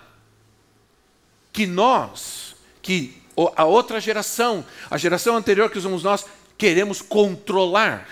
que 1.53 1.67
nós, 1.67 2.55
que 2.83 3.23
a 3.57 3.65
outra 3.65 4.01
geração, 4.01 4.65
a 4.91 4.99
geração 4.99 5.37
anterior 5.37 5.71
que 5.71 5.81
somos 5.81 6.03
nós, 6.03 6.27
queremos 6.59 7.01
controlar. 7.01 8.09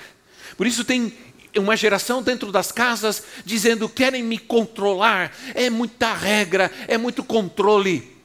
Por 0.57 0.67
isso 0.67 0.85
tem 0.85 1.13
uma 1.57 1.77
geração 1.77 2.23
dentro 2.23 2.51
das 2.51 2.73
casas 2.73 3.23
dizendo 3.45 3.89
querem 3.89 4.23
me 4.23 4.39
controlar, 4.39 5.33
é 5.55 5.69
muita 5.69 6.15
regra, 6.15 6.71
é 6.89 6.97
muito 6.97 7.23
controle. 7.23 8.17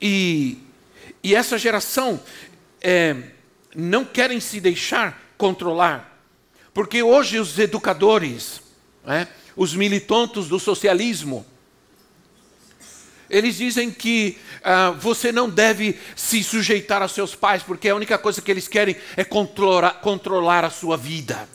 E, 0.00 0.58
e 1.22 1.34
essa 1.34 1.58
geração 1.58 2.20
é, 2.80 3.16
não 3.74 4.04
querem 4.04 4.40
se 4.40 4.60
deixar 4.60 5.32
controlar, 5.36 6.20
porque 6.72 7.02
hoje 7.02 7.38
os 7.38 7.58
educadores, 7.58 8.60
é, 9.06 9.26
os 9.56 9.74
militantes 9.74 10.48
do 10.48 10.58
socialismo. 10.58 11.46
Eles 13.28 13.56
dizem 13.56 13.90
que 13.90 14.36
uh, 14.58 14.94
você 14.98 15.32
não 15.32 15.48
deve 15.48 15.98
se 16.14 16.42
sujeitar 16.44 17.00
aos 17.00 17.12
seus 17.12 17.34
pais, 17.34 17.62
porque 17.62 17.88
a 17.88 17.94
única 17.94 18.18
coisa 18.18 18.42
que 18.42 18.50
eles 18.50 18.68
querem 18.68 18.94
é 19.16 19.24
controlar, 19.24 20.00
controlar 20.00 20.64
a 20.64 20.70
sua 20.70 20.96
vida. 20.96 21.48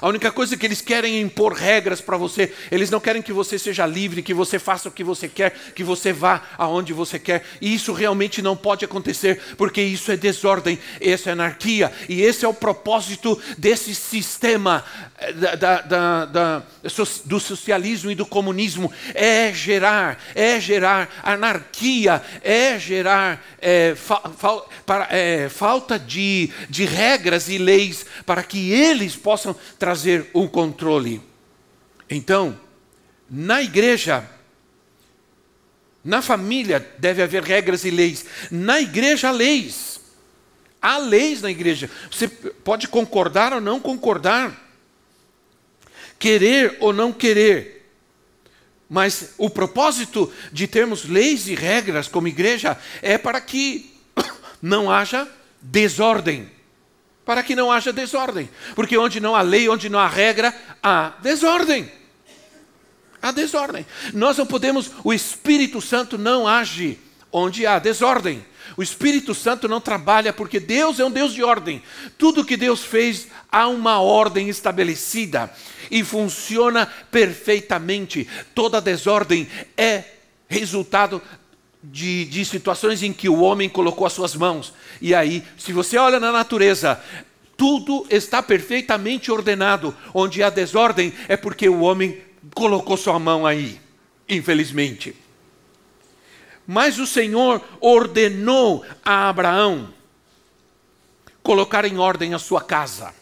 A 0.00 0.08
única 0.08 0.30
coisa 0.30 0.56
que 0.56 0.66
eles 0.66 0.80
querem 0.80 1.16
é 1.16 1.20
impor 1.20 1.52
regras 1.52 2.00
para 2.00 2.16
você. 2.16 2.52
Eles 2.70 2.90
não 2.90 3.00
querem 3.00 3.22
que 3.22 3.32
você 3.32 3.58
seja 3.58 3.86
livre, 3.86 4.22
que 4.22 4.34
você 4.34 4.58
faça 4.58 4.88
o 4.88 4.92
que 4.92 5.04
você 5.04 5.28
quer, 5.28 5.54
que 5.74 5.84
você 5.84 6.12
vá 6.12 6.42
aonde 6.56 6.92
você 6.92 7.18
quer. 7.18 7.44
E 7.60 7.74
isso 7.74 7.92
realmente 7.92 8.42
não 8.42 8.56
pode 8.56 8.84
acontecer, 8.84 9.40
porque 9.56 9.82
isso 9.82 10.10
é 10.10 10.16
desordem, 10.16 10.78
isso 11.00 11.28
é 11.28 11.32
anarquia. 11.32 11.92
E 12.08 12.22
esse 12.22 12.44
é 12.44 12.48
o 12.48 12.54
propósito 12.54 13.40
desse 13.58 13.94
sistema 13.94 14.84
eh, 15.18 15.32
da, 15.32 15.80
da, 15.80 16.24
da, 16.24 16.62
do 17.24 17.40
socialismo 17.40 18.10
e 18.10 18.14
do 18.14 18.26
comunismo: 18.26 18.92
é 19.14 19.52
gerar, 19.52 20.18
é 20.34 20.60
gerar 20.60 21.08
anarquia, 21.22 22.22
é 22.42 22.78
gerar 22.78 23.42
é, 23.60 23.94
fa, 23.94 24.20
fa, 24.36 24.62
para, 24.84 25.08
é, 25.10 25.48
falta 25.48 25.98
de, 25.98 26.50
de 26.68 26.84
regras 26.84 27.48
e 27.48 27.58
leis 27.58 28.04
para 28.26 28.42
que 28.42 28.72
eles 28.72 29.16
possam 29.16 29.54
trazer 29.78 30.30
um 30.34 30.46
controle. 30.46 31.20
Então, 32.08 32.58
na 33.28 33.62
igreja, 33.62 34.28
na 36.04 36.20
família 36.20 36.80
deve 36.98 37.22
haver 37.22 37.42
regras 37.42 37.84
e 37.84 37.90
leis. 37.90 38.24
Na 38.50 38.80
igreja, 38.80 39.28
há 39.28 39.32
leis. 39.32 40.00
Há 40.80 40.98
leis 40.98 41.40
na 41.40 41.50
igreja. 41.50 41.90
Você 42.10 42.28
pode 42.28 42.88
concordar 42.88 43.52
ou 43.52 43.60
não 43.60 43.78
concordar, 43.78 44.60
querer 46.18 46.76
ou 46.80 46.92
não 46.92 47.12
querer. 47.12 47.88
Mas 48.90 49.34
o 49.38 49.48
propósito 49.48 50.30
de 50.52 50.66
termos 50.66 51.04
leis 51.04 51.48
e 51.48 51.54
regras 51.54 52.08
como 52.08 52.28
igreja 52.28 52.76
é 53.00 53.16
para 53.16 53.40
que 53.40 53.94
não 54.60 54.90
haja 54.90 55.26
desordem 55.62 56.50
para 57.24 57.42
que 57.42 57.54
não 57.54 57.70
haja 57.70 57.92
desordem. 57.92 58.48
Porque 58.74 58.96
onde 58.98 59.20
não 59.20 59.34
há 59.34 59.42
lei, 59.42 59.68
onde 59.68 59.88
não 59.88 59.98
há 59.98 60.08
regra, 60.08 60.54
há 60.82 61.14
desordem. 61.22 61.90
Há 63.20 63.30
desordem. 63.30 63.86
Nós 64.12 64.36
não 64.36 64.46
podemos, 64.46 64.90
o 65.04 65.12
Espírito 65.12 65.80
Santo 65.80 66.18
não 66.18 66.46
age 66.46 66.98
onde 67.30 67.66
há 67.66 67.78
desordem. 67.78 68.44
O 68.76 68.82
Espírito 68.82 69.34
Santo 69.34 69.68
não 69.68 69.80
trabalha 69.80 70.32
porque 70.32 70.58
Deus 70.58 70.98
é 70.98 71.04
um 71.04 71.10
Deus 71.10 71.32
de 71.32 71.42
ordem. 71.42 71.82
Tudo 72.18 72.44
que 72.44 72.56
Deus 72.56 72.82
fez, 72.82 73.28
há 73.50 73.68
uma 73.68 74.00
ordem 74.00 74.48
estabelecida 74.48 75.52
e 75.90 76.02
funciona 76.02 76.86
perfeitamente. 77.10 78.26
Toda 78.54 78.80
desordem 78.80 79.48
é 79.76 80.04
resultado 80.48 81.20
de, 81.82 82.24
de 82.26 82.44
situações 82.44 83.02
em 83.02 83.12
que 83.12 83.28
o 83.28 83.40
homem 83.40 83.68
colocou 83.68 84.06
as 84.06 84.12
suas 84.12 84.34
mãos. 84.34 84.72
E 85.00 85.14
aí, 85.14 85.44
se 85.56 85.72
você 85.72 85.96
olha 85.96 86.20
na 86.20 86.30
natureza, 86.30 87.02
tudo 87.56 88.06
está 88.10 88.42
perfeitamente 88.42 89.30
ordenado. 89.30 89.94
Onde 90.14 90.42
há 90.42 90.50
desordem 90.50 91.12
é 91.28 91.36
porque 91.36 91.68
o 91.68 91.80
homem 91.80 92.20
colocou 92.54 92.96
sua 92.96 93.18
mão 93.18 93.46
aí, 93.46 93.80
infelizmente. 94.28 95.16
Mas 96.66 96.98
o 96.98 97.06
Senhor 97.06 97.60
ordenou 97.80 98.84
a 99.04 99.28
Abraão 99.28 99.92
colocar 101.42 101.84
em 101.84 101.98
ordem 101.98 102.34
a 102.34 102.38
sua 102.38 102.60
casa 102.60 103.21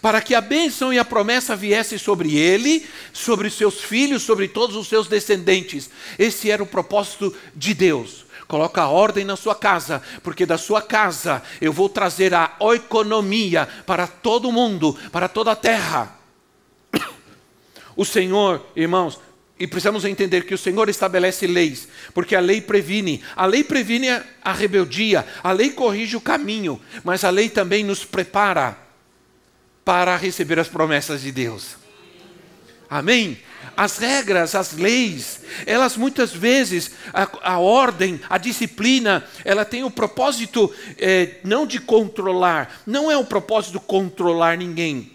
para 0.00 0.20
que 0.20 0.34
a 0.34 0.40
bênção 0.40 0.92
e 0.92 0.98
a 0.98 1.04
promessa 1.04 1.56
viessem 1.56 1.98
sobre 1.98 2.36
ele, 2.36 2.86
sobre 3.12 3.50
seus 3.50 3.80
filhos, 3.80 4.22
sobre 4.22 4.48
todos 4.48 4.76
os 4.76 4.88
seus 4.88 5.08
descendentes. 5.08 5.90
Esse 6.18 6.50
era 6.50 6.62
o 6.62 6.66
propósito 6.66 7.34
de 7.54 7.74
Deus. 7.74 8.26
Coloca 8.46 8.82
a 8.82 8.88
ordem 8.88 9.24
na 9.24 9.36
sua 9.36 9.54
casa, 9.54 10.02
porque 10.22 10.44
da 10.44 10.58
sua 10.58 10.82
casa 10.82 11.42
eu 11.60 11.72
vou 11.72 11.88
trazer 11.88 12.34
a 12.34 12.56
economia 12.74 13.66
para 13.86 14.06
todo 14.06 14.52
mundo, 14.52 14.96
para 15.10 15.28
toda 15.28 15.52
a 15.52 15.56
terra. 15.56 16.18
O 17.96 18.04
Senhor, 18.04 18.64
irmãos, 18.74 19.18
e 19.58 19.66
precisamos 19.66 20.04
entender 20.04 20.44
que 20.44 20.54
o 20.54 20.58
Senhor 20.58 20.88
estabelece 20.88 21.46
leis, 21.46 21.86
porque 22.12 22.34
a 22.34 22.40
lei 22.40 22.60
previne. 22.60 23.22
A 23.36 23.46
lei 23.46 23.62
previne 23.62 24.08
a 24.42 24.52
rebeldia, 24.52 25.24
a 25.42 25.52
lei 25.52 25.70
corrige 25.70 26.16
o 26.16 26.20
caminho, 26.20 26.80
mas 27.04 27.22
a 27.22 27.30
lei 27.30 27.48
também 27.48 27.84
nos 27.84 28.04
prepara 28.04 28.81
para 29.84 30.16
receber 30.16 30.58
as 30.58 30.68
promessas 30.68 31.22
de 31.22 31.32
Deus. 31.32 31.76
Amém? 32.88 33.38
As 33.76 33.96
regras, 33.98 34.54
as 34.54 34.72
leis, 34.72 35.40
elas 35.64 35.96
muitas 35.96 36.32
vezes, 36.32 36.92
a, 37.12 37.54
a 37.54 37.58
ordem, 37.58 38.20
a 38.28 38.36
disciplina, 38.36 39.24
ela 39.44 39.64
tem 39.64 39.82
o 39.82 39.90
propósito 39.90 40.72
é, 40.98 41.36
não 41.42 41.66
de 41.66 41.80
controlar, 41.80 42.82
não 42.86 43.10
é 43.10 43.16
o 43.16 43.24
propósito 43.24 43.80
controlar 43.80 44.58
ninguém. 44.58 45.12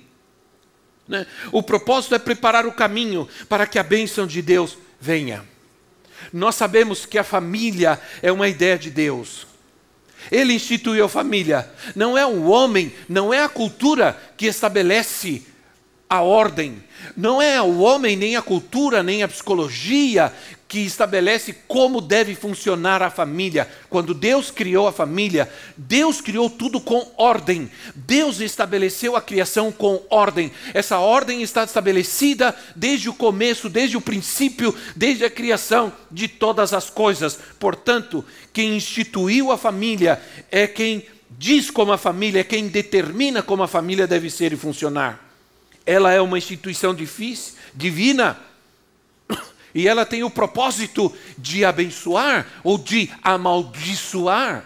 Né? 1.08 1.26
O 1.52 1.64
propósito 1.64 2.16
é 2.16 2.20
preparar 2.20 2.66
o 2.66 2.74
caminho 2.74 3.28
para 3.48 3.66
que 3.66 3.80
a 3.80 3.84
bênção 3.84 4.26
de 4.26 4.42
Deus 4.42 4.78
venha. 5.00 5.46
Nós 6.34 6.56
sabemos 6.56 7.06
que 7.06 7.18
a 7.18 7.24
família 7.24 8.00
é 8.22 8.32
uma 8.32 8.50
ideia 8.50 8.78
de 8.78 8.90
Deus. 8.90 9.47
Ele 10.32 10.54
instituiu 10.54 11.06
a 11.06 11.10
família. 11.10 11.70
Não 11.96 12.18
é 12.18 12.26
o 12.26 12.46
homem, 12.46 12.94
não 13.08 13.34
é 13.34 13.44
a 13.44 13.50
cultura 13.50 14.18
que 14.36 14.46
estabelece 14.46 15.44
a 16.10 16.22
ordem. 16.22 16.84
Não 17.16 17.42
é 17.42 17.62
o 17.62 17.80
homem, 17.80 18.16
nem 18.16 18.36
a 18.36 18.42
cultura, 18.42 19.02
nem 19.02 19.24
a 19.24 19.28
psicologia 19.28 20.34
que 20.68 20.80
estabelece 20.80 21.56
como 21.68 22.02
deve 22.02 22.36
funcionar 22.36 23.02
a 23.02 23.10
família. 23.10 23.68
Quando 23.90 24.14
Deus 24.14 24.52
criou 24.52 24.88
a 24.88 24.92
família, 24.92 25.50
Deus 25.78 26.20
criou 26.20 26.50
tudo 26.50 26.82
com 26.82 27.10
ordem. 27.16 27.72
Deus 27.96 28.42
estabeleceu 28.42 29.16
a 29.16 29.22
criação 29.22 29.72
com 29.72 30.04
ordem. 30.10 30.52
Essa 30.74 31.00
ordem 31.00 31.42
está 31.42 31.64
estabelecida 31.64 32.54
desde 32.76 33.10
o 33.10 33.14
começo, 33.14 33.70
desde 33.70 33.96
o 33.96 34.02
princípio, 34.02 34.76
desde 34.96 35.24
a 35.24 35.30
criação 35.30 35.94
de 36.12 36.28
todas 36.28 36.74
as 36.74 36.90
coisas. 36.90 37.40
Portanto, 37.58 38.24
quem 38.52 38.76
instituiu 38.76 39.52
a 39.52 39.58
família 39.58 40.22
é 40.52 40.68
quem 40.68 41.06
diz 41.30 41.72
como 41.72 41.92
a 41.94 41.98
família, 41.98 42.42
é 42.42 42.44
quem 42.44 42.68
determina 42.68 43.42
como 43.42 43.64
a 43.64 43.68
família 43.68 44.08
deve 44.08 44.30
ser 44.30 44.52
e 44.52 44.58
funcionar. 44.58 45.27
Ela 45.88 46.12
é 46.12 46.22
uma 46.22 46.38
instituição 46.38 46.94
difícil, 46.94 47.56
divina 47.74 48.38
e 49.78 49.88
ela 49.88 50.06
tem 50.06 50.24
o 50.24 50.30
propósito 50.30 51.16
de 51.38 51.64
abençoar 51.64 52.48
ou 52.64 52.78
de 52.78 53.12
amaldiçoar. 53.22 54.66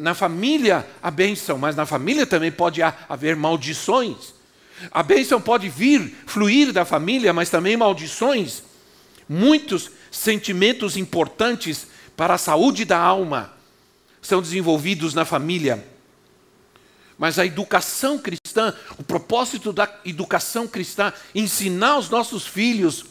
Na 0.00 0.14
família, 0.14 0.86
a 1.02 1.10
bênção, 1.10 1.58
mas 1.58 1.76
na 1.76 1.84
família 1.86 2.26
também 2.26 2.50
pode 2.50 2.80
haver 2.82 3.36
maldições. 3.36 4.34
A 4.90 5.02
bênção 5.02 5.40
pode 5.40 5.68
vir, 5.68 6.14
fluir 6.26 6.72
da 6.72 6.84
família, 6.84 7.32
mas 7.32 7.50
também 7.50 7.76
maldições. 7.76 8.62
Muitos 9.28 9.90
sentimentos 10.10 10.96
importantes 10.96 11.86
para 12.16 12.34
a 12.34 12.38
saúde 12.38 12.84
da 12.84 12.98
alma 12.98 13.52
são 14.22 14.40
desenvolvidos 14.40 15.14
na 15.14 15.24
família. 15.24 15.86
Mas 17.18 17.38
a 17.38 17.44
educação 17.44 18.18
cristã, 18.18 18.37
o 18.98 19.02
propósito 19.02 19.72
da 19.72 19.92
educação 20.04 20.66
cristã, 20.66 21.12
ensinar 21.34 21.98
os 21.98 22.08
nossos 22.08 22.46
filhos, 22.46 23.04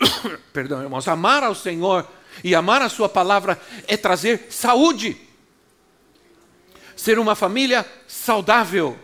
perdão, 0.52 0.82
irmãos, 0.82 1.08
amar 1.08 1.42
ao 1.42 1.54
Senhor 1.54 2.06
e 2.42 2.54
amar 2.54 2.82
a 2.82 2.88
Sua 2.88 3.08
palavra 3.08 3.60
é 3.86 3.96
trazer 3.96 4.46
saúde, 4.50 5.16
ser 6.96 7.18
uma 7.18 7.34
família 7.34 7.86
saudável 8.06 8.98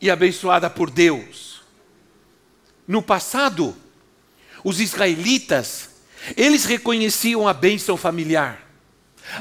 e 0.00 0.10
abençoada 0.10 0.68
por 0.68 0.90
Deus. 0.90 1.62
No 2.86 3.02
passado, 3.02 3.76
os 4.62 4.80
israelitas, 4.80 5.90
eles 6.36 6.64
reconheciam 6.64 7.46
a 7.48 7.52
bênção 7.52 7.96
familiar. 7.96 8.62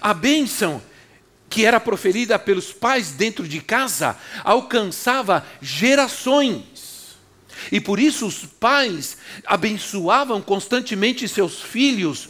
A 0.02 0.14
bênção 0.14 0.82
que 1.50 1.66
era 1.66 1.80
proferida 1.80 2.38
pelos 2.38 2.74
pais 2.74 3.12
dentro 3.12 3.48
de 3.48 3.62
casa 3.62 4.18
alcançava 4.44 5.46
gerações. 5.62 7.16
E 7.72 7.80
por 7.80 8.00
isso 8.00 8.26
os 8.26 8.46
pais 8.46 9.18
abençoavam 9.46 10.42
constantemente 10.42 11.28
seus 11.28 11.62
filhos, 11.62 12.30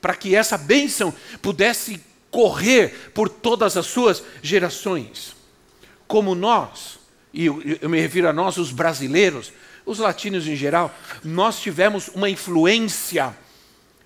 para 0.00 0.14
que 0.14 0.34
essa 0.34 0.58
bênção 0.58 1.14
pudesse 1.40 2.00
correr 2.30 3.10
por 3.14 3.28
todas 3.28 3.76
as 3.76 3.86
suas 3.86 4.22
gerações. 4.42 5.34
Como 6.06 6.34
nós, 6.34 6.98
e 7.32 7.46
eu, 7.46 7.88
me 7.88 8.00
refiro 8.00 8.28
a 8.28 8.32
nós, 8.32 8.56
os 8.56 8.70
brasileiros, 8.70 9.52
os 9.86 9.98
latinos 9.98 10.46
em 10.46 10.56
geral, 10.56 10.94
nós 11.22 11.60
tivemos 11.60 12.08
uma 12.08 12.28
influência 12.28 13.34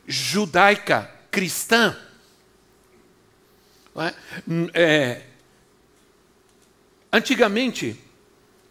judaica, 0.06 1.10
cristã, 1.30 1.96
é? 4.02 4.14
Hum, 4.48 4.68
é, 4.74 5.22
antigamente, 7.12 7.96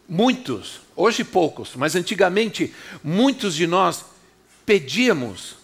muitos, 0.07 0.81
hoje 0.95 1.23
poucos, 1.23 1.75
mas 1.75 1.95
antigamente, 1.95 2.73
muitos 3.03 3.55
de 3.55 3.67
nós 3.67 4.05
pedíamos, 4.65 5.55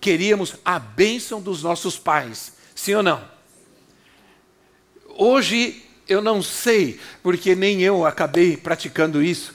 queríamos 0.00 0.56
a 0.64 0.78
bênção 0.78 1.40
dos 1.40 1.62
nossos 1.62 1.98
pais, 1.98 2.52
sim 2.74 2.94
ou 2.94 3.02
não? 3.02 3.22
Hoje 5.16 5.82
eu 6.08 6.20
não 6.20 6.42
sei, 6.42 6.98
porque 7.22 7.54
nem 7.54 7.82
eu 7.82 8.04
acabei 8.04 8.56
praticando 8.56 9.22
isso, 9.22 9.52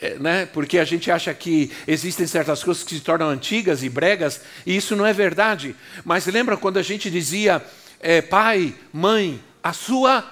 é, 0.00 0.14
né? 0.18 0.46
porque 0.46 0.78
a 0.78 0.84
gente 0.84 1.10
acha 1.10 1.34
que 1.34 1.70
existem 1.86 2.26
certas 2.26 2.62
coisas 2.62 2.84
que 2.84 2.94
se 2.94 3.00
tornam 3.00 3.28
antigas 3.28 3.82
e 3.82 3.88
bregas, 3.88 4.40
e 4.64 4.76
isso 4.76 4.94
não 4.94 5.04
é 5.04 5.12
verdade. 5.12 5.74
Mas 6.04 6.26
lembra 6.26 6.56
quando 6.56 6.78
a 6.78 6.82
gente 6.82 7.10
dizia 7.10 7.64
é, 8.00 8.22
pai, 8.22 8.74
mãe, 8.92 9.42
a 9.62 9.72
sua 9.72 10.24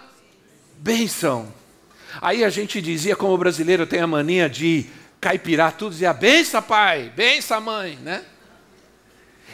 bênção. 0.78 1.52
Aí 2.20 2.44
a 2.44 2.50
gente 2.50 2.80
dizia, 2.80 3.16
como 3.16 3.34
o 3.34 3.38
brasileiro 3.38 3.86
tem 3.86 4.00
a 4.00 4.06
mania 4.06 4.48
de 4.48 4.86
caipirar 5.20 5.72
tudo, 5.72 5.92
dizia 5.92 6.12
benção 6.12 6.62
pai, 6.62 7.12
benção 7.14 7.60
mãe, 7.60 7.98
né? 8.02 8.24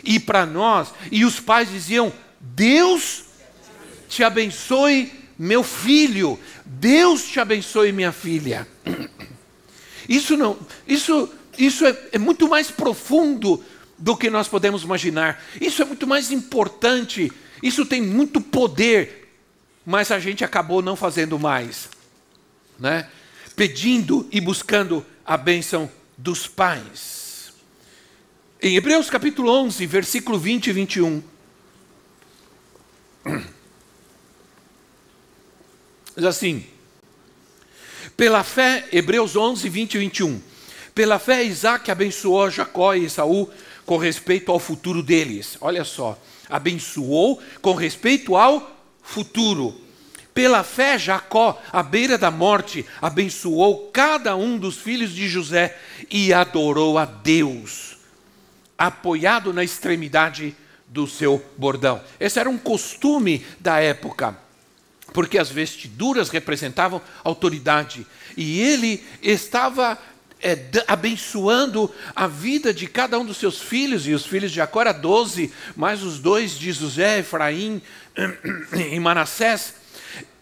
E 0.04 0.18
para 0.18 0.44
nós, 0.44 0.92
e 1.10 1.24
os 1.24 1.40
pais 1.40 1.70
diziam, 1.70 2.12
Deus 2.40 3.24
te 4.08 4.22
abençoe 4.22 5.12
meu 5.38 5.62
filho, 5.62 6.38
Deus 6.64 7.24
te 7.24 7.40
abençoe 7.40 7.92
minha 7.92 8.12
filha. 8.12 8.66
Isso 10.08 10.36
não, 10.36 10.58
isso, 10.86 11.32
isso 11.56 11.86
é, 11.86 11.96
é 12.12 12.18
muito 12.18 12.48
mais 12.48 12.70
profundo 12.70 13.64
do 13.96 14.16
que 14.16 14.28
nós 14.28 14.48
podemos 14.48 14.82
imaginar. 14.82 15.42
Isso 15.60 15.80
é 15.80 15.84
muito 15.84 16.08
mais 16.08 16.32
importante 16.32 17.32
isso 17.62 17.86
tem 17.86 18.02
muito 18.02 18.40
poder, 18.40 19.32
mas 19.86 20.10
a 20.10 20.18
gente 20.18 20.44
acabou 20.44 20.82
não 20.82 20.96
fazendo 20.96 21.38
mais, 21.38 21.88
né? 22.78 23.08
Pedindo 23.54 24.26
e 24.32 24.40
buscando 24.40 25.06
a 25.24 25.36
bênção 25.36 25.88
dos 26.18 26.48
pais. 26.48 27.52
Em 28.60 28.74
Hebreus 28.76 29.08
capítulo 29.08 29.50
11, 29.50 29.86
versículo 29.86 30.38
20 30.38 30.66
e 30.66 30.72
21. 30.72 31.22
Diz 36.16 36.24
assim: 36.24 36.66
Pela 38.16 38.42
fé, 38.42 38.88
Hebreus 38.92 39.36
11, 39.36 39.68
20 39.68 39.94
e 39.94 39.98
21. 39.98 40.42
Pela 40.94 41.18
fé, 41.20 41.44
Isaac 41.44 41.90
abençoou 41.90 42.50
Jacó 42.50 42.94
e 42.94 43.04
Esaú 43.04 43.48
com 43.86 43.96
respeito 43.96 44.50
ao 44.50 44.58
futuro 44.58 45.02
deles. 45.02 45.56
Olha 45.60 45.84
só 45.84 46.18
abençoou 46.52 47.42
com 47.62 47.74
respeito 47.74 48.36
ao 48.36 48.78
futuro. 49.02 49.74
Pela 50.34 50.62
fé, 50.62 50.98
Jacó, 50.98 51.60
à 51.72 51.82
beira 51.82 52.16
da 52.16 52.30
morte, 52.30 52.86
abençoou 53.00 53.90
cada 53.92 54.36
um 54.36 54.56
dos 54.56 54.76
filhos 54.76 55.12
de 55.12 55.28
José 55.28 55.76
e 56.10 56.32
adorou 56.32 56.98
a 56.98 57.04
Deus, 57.04 57.96
apoiado 58.78 59.52
na 59.52 59.64
extremidade 59.64 60.54
do 60.86 61.06
seu 61.06 61.44
bordão. 61.56 62.00
Esse 62.20 62.38
era 62.38 62.48
um 62.48 62.58
costume 62.58 63.44
da 63.58 63.80
época, 63.80 64.36
porque 65.12 65.38
as 65.38 65.50
vestiduras 65.50 66.30
representavam 66.30 67.00
autoridade, 67.24 68.06
e 68.36 68.60
ele 68.60 69.04
estava 69.22 69.98
é, 70.42 70.58
abençoando 70.88 71.90
a 72.14 72.26
vida 72.26 72.74
de 72.74 72.86
cada 72.86 73.18
um 73.18 73.24
dos 73.24 73.36
seus 73.36 73.60
filhos, 73.60 74.06
e 74.06 74.12
os 74.12 74.26
filhos 74.26 74.50
de 74.50 74.56
Jacó 74.56 74.80
eram 74.80 75.00
doze, 75.00 75.52
mais 75.76 76.02
os 76.02 76.18
dois 76.18 76.58
de 76.58 76.72
José, 76.72 77.20
Efraim 77.20 77.80
e 78.90 78.98
Manassés. 78.98 79.74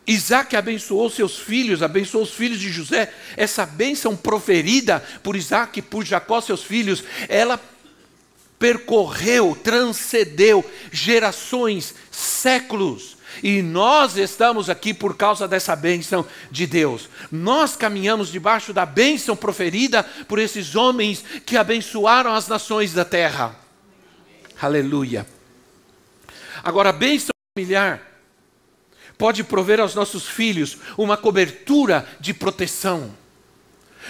Isaac 0.06 0.56
abençoou 0.56 1.08
seus 1.10 1.38
filhos, 1.38 1.82
abençoou 1.82 2.24
os 2.24 2.32
filhos 2.32 2.58
de 2.58 2.70
José. 2.70 3.12
Essa 3.36 3.64
bênção 3.66 4.16
proferida 4.16 5.04
por 5.22 5.36
Isaac 5.36 5.78
e 5.78 5.82
por 5.82 6.04
Jacó, 6.04 6.40
seus 6.40 6.64
filhos, 6.64 7.04
ela 7.28 7.60
percorreu, 8.58 9.56
transcendeu 9.62 10.68
gerações, 10.90 11.94
séculos. 12.10 13.16
E 13.42 13.62
nós 13.62 14.16
estamos 14.16 14.68
aqui 14.68 14.92
por 14.92 15.16
causa 15.16 15.48
dessa 15.48 15.74
bênção 15.74 16.26
de 16.50 16.66
Deus. 16.66 17.08
Nós 17.30 17.76
caminhamos 17.76 18.30
debaixo 18.30 18.72
da 18.72 18.84
bênção 18.84 19.36
proferida 19.36 20.02
por 20.02 20.38
esses 20.38 20.74
homens 20.74 21.24
que 21.46 21.56
abençoaram 21.56 22.32
as 22.32 22.48
nações 22.48 22.92
da 22.92 23.04
terra. 23.04 23.54
Aleluia. 24.60 25.26
Agora, 26.62 26.90
a 26.90 26.92
bênção 26.92 27.30
familiar 27.56 28.02
pode 29.16 29.44
prover 29.44 29.80
aos 29.80 29.94
nossos 29.94 30.26
filhos 30.26 30.78
uma 30.96 31.16
cobertura 31.16 32.06
de 32.18 32.32
proteção. 32.32 33.19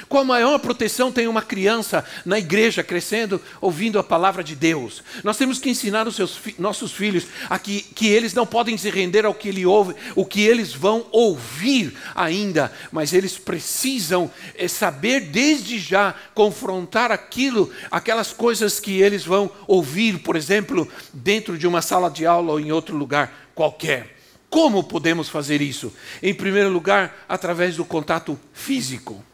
Qual 0.09 0.25
maior 0.25 0.59
proteção 0.59 1.13
tem 1.13 1.27
uma 1.29 1.43
criança 1.43 2.05
na 2.25 2.39
igreja 2.39 2.83
crescendo, 2.83 3.41
ouvindo 3.61 3.99
a 3.99 4.05
palavra 4.05 4.43
de 4.43 4.55
Deus? 4.55 5.03
Nós 5.23 5.37
temos 5.37 5.59
que 5.59 5.71
ensinar 5.71 6.07
os 6.09 6.17
seus, 6.17 6.39
nossos 6.59 6.93
filhos 6.93 7.27
a 7.49 7.59
que, 7.59 7.81
que 7.83 8.09
eles 8.09 8.35
não 8.35 8.47
podem 8.47 8.77
se 8.77 8.91
render 8.91 9.25
ao 9.25 9.35
que 9.35 9.49
ele 9.49 9.67
ouve, 9.67 9.95
o 10.15 10.25
que 10.25 10.43
eles 10.43 10.73
vão 10.73 11.07
ouvir 11.11 11.97
ainda, 12.15 12.73
mas 12.91 13.13
eles 13.13 13.37
precisam 13.39 14.31
é, 14.57 14.67
saber 14.69 15.21
desde 15.21 15.79
já 15.79 16.15
confrontar 16.35 17.11
aquilo, 17.11 17.73
aquelas 17.91 18.33
coisas 18.33 18.81
que 18.81 19.01
eles 19.01 19.25
vão 19.25 19.51
ouvir, 19.67 20.19
por 20.21 20.37
exemplo, 20.37 20.89
dentro 21.13 21.57
de 21.59 21.67
uma 21.67 21.83
sala 21.83 22.11
de 22.11 22.27
aula 22.27 22.53
ou 22.53 22.61
em 22.61 22.73
outro 22.73 22.97
lugar 22.97 23.51
qualquer. 23.55 24.19
Como 24.49 24.83
podemos 24.83 25.29
fazer 25.29 25.63
isso? 25.63 25.93
Em 26.21 26.35
primeiro 26.35 26.71
lugar, 26.71 27.25
através 27.29 27.77
do 27.77 27.85
contato 27.85 28.39
físico. 28.53 29.25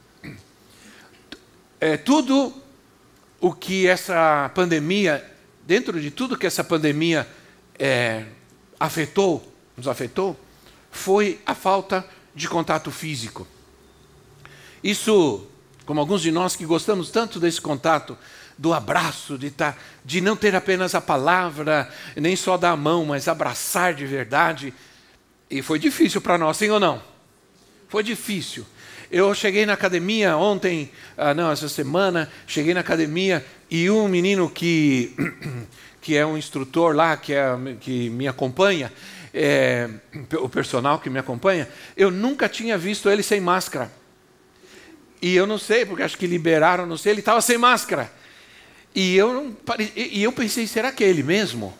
É, 1.80 1.96
tudo 1.96 2.54
o 3.40 3.52
que 3.52 3.86
essa 3.86 4.50
pandemia, 4.54 5.24
dentro 5.66 6.00
de 6.00 6.10
tudo 6.10 6.38
que 6.38 6.46
essa 6.46 6.64
pandemia 6.64 7.28
é, 7.78 8.24
afetou, 8.80 9.52
nos 9.76 9.86
afetou, 9.86 10.38
foi 10.90 11.40
a 11.44 11.54
falta 11.54 12.06
de 12.34 12.48
contato 12.48 12.90
físico. 12.90 13.46
Isso, 14.82 15.46
como 15.84 16.00
alguns 16.00 16.22
de 16.22 16.30
nós 16.30 16.56
que 16.56 16.64
gostamos 16.64 17.10
tanto 17.10 17.38
desse 17.38 17.60
contato, 17.60 18.16
do 18.56 18.72
abraço, 18.72 19.36
de, 19.36 19.50
tá, 19.50 19.76
de 20.04 20.20
não 20.20 20.34
ter 20.34 20.54
apenas 20.54 20.94
a 20.94 21.00
palavra, 21.00 21.92
nem 22.16 22.34
só 22.34 22.56
dar 22.56 22.70
a 22.70 22.76
mão, 22.76 23.04
mas 23.04 23.28
abraçar 23.28 23.92
de 23.94 24.06
verdade, 24.06 24.72
e 25.50 25.60
foi 25.60 25.78
difícil 25.78 26.20
para 26.20 26.38
nós, 26.38 26.56
sim 26.56 26.70
ou 26.70 26.80
não? 26.80 27.02
Foi 27.88 28.02
difícil. 28.02 28.66
Eu 29.10 29.32
cheguei 29.34 29.64
na 29.64 29.74
academia 29.74 30.36
ontem, 30.36 30.90
ah, 31.16 31.32
não, 31.32 31.50
essa 31.50 31.68
semana, 31.68 32.30
cheguei 32.46 32.74
na 32.74 32.80
academia 32.80 33.44
e 33.70 33.88
um 33.88 34.08
menino 34.08 34.50
que, 34.50 35.14
que 36.02 36.16
é 36.16 36.26
um 36.26 36.36
instrutor 36.36 36.94
lá, 36.94 37.16
que, 37.16 37.32
é, 37.32 37.56
que 37.80 38.10
me 38.10 38.26
acompanha, 38.26 38.92
é, 39.32 39.88
o 40.40 40.48
personal 40.48 40.98
que 40.98 41.10
me 41.10 41.18
acompanha, 41.18 41.68
eu 41.96 42.10
nunca 42.10 42.48
tinha 42.48 42.76
visto 42.76 43.08
ele 43.08 43.22
sem 43.22 43.40
máscara. 43.40 43.92
E 45.20 45.34
eu 45.36 45.46
não 45.46 45.58
sei, 45.58 45.84
porque 45.84 46.02
acho 46.02 46.18
que 46.18 46.26
liberaram, 46.26 46.86
não 46.86 46.96
sei, 46.96 47.12
ele 47.12 47.20
estava 47.20 47.40
sem 47.40 47.58
máscara. 47.58 48.10
E 48.94 49.16
eu, 49.16 49.32
não, 49.32 49.56
e 49.94 50.22
eu 50.22 50.32
pensei, 50.32 50.66
será 50.66 50.90
que 50.90 51.04
é 51.04 51.08
ele 51.08 51.22
mesmo? 51.22 51.76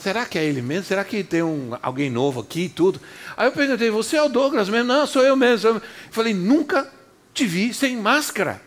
Será 0.00 0.24
que 0.24 0.38
é 0.38 0.44
ele 0.44 0.62
mesmo? 0.62 0.84
Será 0.84 1.04
que 1.04 1.22
tem 1.22 1.42
um, 1.42 1.76
alguém 1.82 2.08
novo 2.08 2.40
aqui 2.40 2.62
e 2.62 2.68
tudo? 2.70 2.98
Aí 3.36 3.46
eu 3.46 3.52
perguntei, 3.52 3.90
você 3.90 4.16
é 4.16 4.22
o 4.22 4.30
Douglas 4.30 4.68
mesmo? 4.68 4.88
Não, 4.88 5.06
sou 5.06 5.22
eu 5.22 5.36
mesmo. 5.36 5.68
Eu 5.68 5.82
falei, 6.10 6.32
nunca 6.32 6.90
te 7.34 7.46
vi 7.46 7.74
sem 7.74 7.98
máscara. 7.98 8.62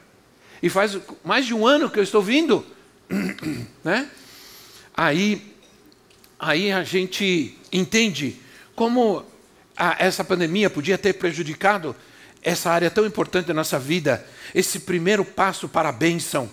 E 0.62 0.70
faz 0.70 0.98
mais 1.24 1.48
de 1.48 1.54
um 1.54 1.66
ano 1.66 1.90
que 1.90 1.98
eu 1.98 2.04
estou 2.04 2.22
vindo. 2.22 2.64
né? 3.84 4.08
Aí, 4.96 5.56
aí 6.40 6.72
a 6.72 6.84
gente 6.84 7.58
entende 7.72 8.40
como 8.76 9.26
a, 9.76 9.96
essa 9.98 10.24
pandemia 10.24 10.70
podia 10.70 11.00
ter 11.00 11.14
prejudicado 11.14 11.96
essa 12.44 12.70
área 12.70 12.92
tão 12.92 13.08
importante 13.08 13.48
da 13.48 13.56
nossa 13.56 13.80
vida. 13.80 14.24
Esse 14.54 14.82
primeiro 14.82 15.26
passo 15.26 15.68
para 15.68 15.90
a 15.90 15.92
bênção, 15.94 16.48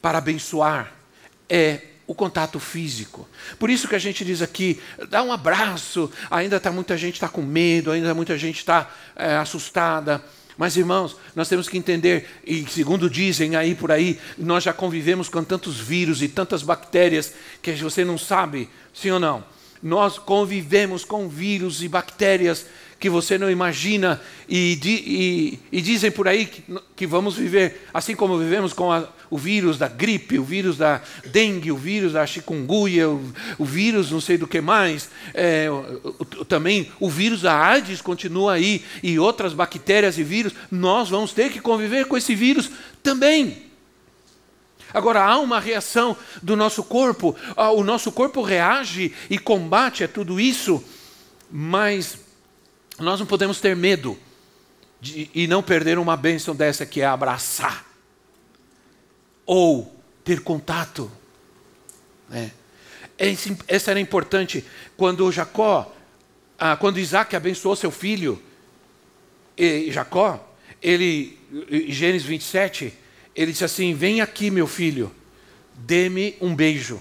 para 0.00 0.18
abençoar, 0.18 0.94
é 1.50 1.82
o 2.06 2.14
contato 2.14 2.58
físico. 2.58 3.28
Por 3.58 3.70
isso 3.70 3.88
que 3.88 3.94
a 3.94 3.98
gente 3.98 4.24
diz 4.24 4.42
aqui, 4.42 4.80
dá 5.08 5.22
um 5.22 5.32
abraço. 5.32 6.10
Ainda 6.30 6.58
tá 6.58 6.70
muita 6.70 6.96
gente 6.96 7.14
está 7.14 7.28
com 7.28 7.42
medo, 7.42 7.90
ainda 7.90 8.14
muita 8.14 8.36
gente 8.36 8.58
está 8.58 8.90
é, 9.16 9.36
assustada. 9.36 10.22
Mas 10.56 10.76
irmãos, 10.76 11.16
nós 11.34 11.48
temos 11.48 11.68
que 11.68 11.78
entender, 11.78 12.28
e 12.46 12.66
segundo 12.68 13.08
dizem 13.08 13.56
aí 13.56 13.74
por 13.74 13.90
aí, 13.90 14.18
nós 14.36 14.64
já 14.64 14.72
convivemos 14.72 15.28
com 15.28 15.42
tantos 15.42 15.80
vírus 15.80 16.22
e 16.22 16.28
tantas 16.28 16.62
bactérias 16.62 17.32
que 17.62 17.72
você 17.72 18.04
não 18.04 18.18
sabe, 18.18 18.68
sim 18.92 19.10
ou 19.10 19.18
não? 19.18 19.42
Nós 19.82 20.18
convivemos 20.18 21.04
com 21.04 21.28
vírus 21.28 21.82
e 21.82 21.88
bactérias 21.88 22.66
que 23.00 23.10
você 23.10 23.36
não 23.36 23.50
imagina, 23.50 24.20
e, 24.48 24.78
e, 24.84 25.58
e 25.76 25.80
dizem 25.80 26.08
por 26.08 26.28
aí 26.28 26.46
que, 26.46 26.62
que, 26.94 27.04
vamos 27.04 27.34
viver 27.34 27.88
assim 27.92 28.14
como 28.14 28.38
vivemos 28.38 28.72
com 28.72 28.92
a, 28.92 29.08
o 29.32 29.38
vírus 29.38 29.78
da 29.78 29.88
gripe, 29.88 30.38
o 30.38 30.44
vírus 30.44 30.76
da 30.76 31.00
dengue, 31.24 31.72
o 31.72 31.76
vírus 31.76 32.12
da 32.12 32.26
chikungunya, 32.26 33.08
o, 33.08 33.32
o 33.58 33.64
vírus 33.64 34.10
não 34.10 34.20
sei 34.20 34.36
do 34.36 34.46
que 34.46 34.60
mais, 34.60 35.08
é, 35.32 35.70
o, 35.70 36.44
também 36.44 36.92
o 37.00 37.08
vírus 37.08 37.40
da 37.40 37.58
AIDS 37.58 38.02
continua 38.02 38.52
aí, 38.52 38.84
e 39.02 39.18
outras 39.18 39.54
bactérias 39.54 40.18
e 40.18 40.22
vírus, 40.22 40.52
nós 40.70 41.08
vamos 41.08 41.32
ter 41.32 41.50
que 41.50 41.60
conviver 41.60 42.04
com 42.04 42.14
esse 42.14 42.34
vírus 42.34 42.70
também. 43.02 43.70
Agora, 44.92 45.24
há 45.24 45.38
uma 45.38 45.58
reação 45.58 46.14
do 46.42 46.54
nosso 46.54 46.84
corpo, 46.84 47.34
ah, 47.56 47.70
o 47.70 47.82
nosso 47.82 48.12
corpo 48.12 48.42
reage 48.42 49.14
e 49.30 49.38
combate 49.38 50.04
a 50.04 50.08
tudo 50.08 50.38
isso, 50.38 50.84
mas 51.50 52.18
nós 52.98 53.18
não 53.18 53.24
podemos 53.24 53.62
ter 53.62 53.74
medo 53.74 54.18
de, 55.00 55.30
e 55.34 55.46
não 55.46 55.62
perder 55.62 55.98
uma 55.98 56.18
bênção 56.18 56.54
dessa 56.54 56.84
que 56.84 57.00
é 57.00 57.06
abraçar 57.06 57.91
ou 59.46 59.94
ter 60.24 60.40
contato. 60.40 61.10
Né? 62.28 62.52
Essa 63.68 63.90
era 63.90 64.00
importante 64.00 64.64
quando 64.96 65.30
Jacó, 65.30 65.94
ah, 66.58 66.76
quando 66.76 66.98
Isaac 66.98 67.34
abençoou 67.34 67.76
seu 67.76 67.90
filho, 67.90 68.42
Jacó, 69.90 70.52
ele, 70.82 71.38
em 71.70 71.92
Gênesis 71.92 72.26
27, 72.26 72.92
ele 73.34 73.52
disse 73.52 73.64
assim: 73.64 73.94
Vem 73.94 74.20
aqui, 74.20 74.50
meu 74.50 74.66
filho, 74.66 75.14
dê-me 75.74 76.36
um 76.40 76.54
beijo. 76.54 77.00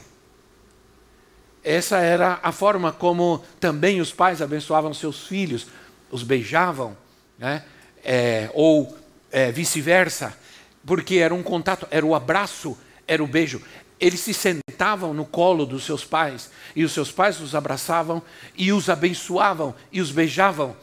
Essa 1.64 2.00
era 2.00 2.40
a 2.42 2.52
forma 2.52 2.92
como 2.92 3.44
também 3.60 4.02
os 4.02 4.12
pais 4.12 4.42
abençoavam 4.42 4.94
seus 4.94 5.28
filhos 5.28 5.68
os 6.12 6.24
beijavam, 6.24 6.96
né? 7.40 7.64
É, 8.04 8.50
ou 8.54 8.96
é, 9.32 9.52
vice-versa, 9.52 10.38
porque 10.86 11.16
era 11.16 11.34
um 11.34 11.44
contato, 11.44 11.88
era 11.92 12.06
o 12.06 12.16
abraço, 12.16 12.78
era 13.08 13.24
o 13.24 13.28
beijo. 13.28 13.62
Eles 14.00 14.20
se 14.20 14.34
sentavam 14.34 15.14
no 15.14 15.26
colo 15.26 15.66
dos 15.66 15.84
seus 15.84 16.04
pais 16.04 16.50
e 16.76 16.84
os 16.84 16.92
seus 16.92 17.12
pais 17.12 17.40
os 17.40 17.54
abraçavam 17.54 18.22
e 18.58 18.74
os 18.74 18.90
abençoavam 18.90 19.76
e 19.92 20.02
os 20.02 20.12
beijavam. 20.12 20.76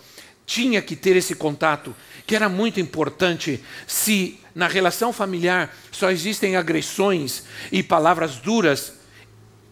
Tinha 0.47 0.81
que 0.81 0.95
ter 0.95 1.17
esse 1.17 1.35
contato, 1.35 1.95
que 2.27 2.37
era 2.37 2.49
muito 2.49 2.81
importante. 2.81 3.63
Se 3.87 4.39
na 4.55 4.69
relação 4.69 5.13
familiar 5.13 5.77
só 5.91 6.11
existem 6.11 6.57
agressões 6.57 7.43
e 7.73 7.83
palavras 7.83 8.37
duras, 8.37 8.93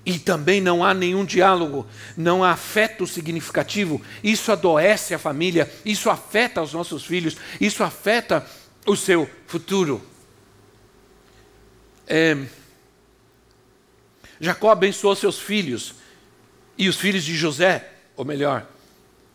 e 0.04 0.20
também 0.20 0.60
não 0.60 0.84
há 0.84 0.94
nenhum 0.94 1.24
diálogo, 1.24 1.84
não 2.16 2.44
há 2.44 2.52
afeto 2.52 3.06
significativo, 3.06 4.00
isso 4.22 4.52
adoece 4.52 5.12
a 5.12 5.18
família, 5.18 5.68
isso 5.84 6.08
afeta 6.08 6.62
os 6.62 6.72
nossos 6.72 7.04
filhos, 7.04 7.36
isso 7.60 7.82
afeta 7.82 8.46
o 8.86 8.96
seu 8.96 9.28
futuro. 9.48 10.00
É, 12.06 12.36
Jacó 14.40 14.70
abençoou 14.70 15.16
seus 15.16 15.38
filhos 15.38 15.94
e 16.78 16.88
os 16.88 16.96
filhos 16.96 17.24
de 17.24 17.34
José, 17.34 17.92
ou 18.16 18.24
melhor, 18.24 18.66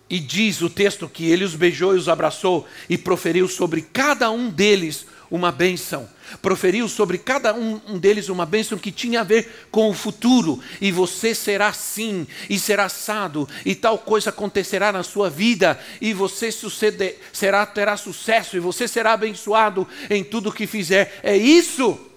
e 0.09 0.19
diz 0.19 0.61
o 0.61 0.69
texto 0.69 1.09
que 1.09 1.29
ele 1.29 1.43
os 1.43 1.55
beijou 1.55 1.95
e 1.95 1.97
os 1.97 2.09
abraçou 2.09 2.67
e 2.89 2.97
proferiu 2.97 3.47
sobre 3.47 3.81
cada 3.81 4.29
um 4.31 4.49
deles 4.49 5.05
uma 5.29 5.51
bênção 5.51 6.07
proferiu 6.41 6.87
sobre 6.87 7.17
cada 7.17 7.53
um, 7.53 7.97
deles 7.97 8.29
uma 8.29 8.45
bênção 8.45 8.77
que 8.77 8.91
tinha 8.91 9.21
a 9.21 9.23
ver 9.23 9.67
com 9.71 9.89
o 9.89 9.93
futuro, 9.93 10.61
e 10.79 10.91
você 10.91 11.33
será 11.33 11.67
assim, 11.67 12.27
e 12.49 12.59
será 12.59 12.85
assado, 12.85 13.47
e 13.65 13.75
tal 13.75 13.97
coisa 13.97 14.29
acontecerá 14.29 14.91
na 14.91 15.03
sua 15.03 15.29
vida, 15.29 15.79
e 15.99 16.13
você 16.13 16.51
suceder, 16.51 17.19
será, 17.33 17.65
terá 17.65 17.97
sucesso, 17.97 18.55
e 18.55 18.59
você 18.59 18.87
será 18.87 19.13
abençoado 19.13 19.87
em 20.09 20.23
tudo 20.23 20.51
que 20.51 20.67
fizer. 20.67 21.19
É 21.23 21.35
isso. 21.35 22.10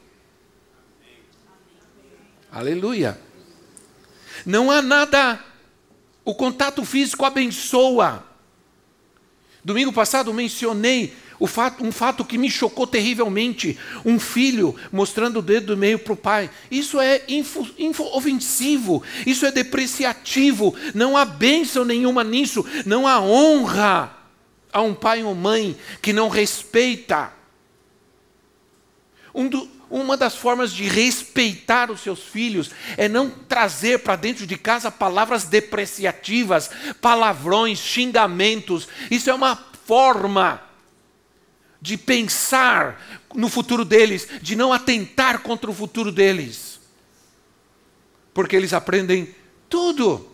Aleluia. 2.55 3.21
Não 4.47 4.71
há 4.71 4.81
nada, 4.81 5.45
o 6.25 6.33
contato 6.33 6.85
físico 6.85 7.25
abençoa. 7.25 8.25
Domingo 9.65 9.93
passado 9.93 10.33
mencionei 10.33 11.13
Fato, 11.49 11.85
um 11.85 11.91
fato 11.91 12.25
que 12.25 12.39
me 12.39 12.49
chocou 12.49 12.87
terrivelmente: 12.87 13.77
um 14.05 14.21
filho 14.21 14.75
mostrando 14.93 15.41
o 15.41 15.43
dedo 15.43 15.75
do 15.75 15.77
meio 15.77 15.99
para 15.99 16.13
o 16.13 16.17
pai. 16.17 16.49
Isso 16.71 17.01
é 17.01 17.23
ofensivo, 18.13 19.03
isso 19.27 19.45
é 19.45 19.51
depreciativo. 19.51 20.75
Não 20.95 21.17
há 21.17 21.25
bênção 21.25 21.85
nenhuma 21.85 22.23
nisso, 22.23 22.65
não 22.87 23.07
há 23.07 23.21
honra 23.21 24.17
a 24.73 24.81
um 24.81 24.95
pai 24.95 25.25
ou 25.25 25.35
mãe 25.35 25.77
que 26.01 26.13
não 26.13 26.29
respeita. 26.29 27.33
Um 29.35 29.49
do, 29.49 29.69
uma 29.95 30.17
das 30.17 30.35
formas 30.35 30.73
de 30.73 30.89
respeitar 30.89 31.89
os 31.89 32.01
seus 32.01 32.19
filhos 32.19 32.73
é 32.97 33.09
não 33.09 33.31
trazer 33.31 34.01
para 34.01 34.17
dentro 34.17 34.45
de 34.45 34.59
casa 34.59 34.91
palavras 34.91 35.45
depreciativas, 35.45 36.69
palavrões, 37.01 37.79
xingamentos. 37.79 38.89
Isso 39.09 39.31
é 39.31 39.35
uma 39.35 39.55
forma 39.87 40.61
de 41.81 41.97
pensar 41.97 43.23
no 43.33 43.49
futuro 43.49 43.85
deles, 43.85 44.27
de 44.43 44.57
não 44.57 44.73
atentar 44.73 45.43
contra 45.43 45.71
o 45.71 45.75
futuro 45.75 46.11
deles. 46.11 46.81
Porque 48.33 48.57
eles 48.57 48.73
aprendem 48.73 49.33
tudo. 49.69 50.34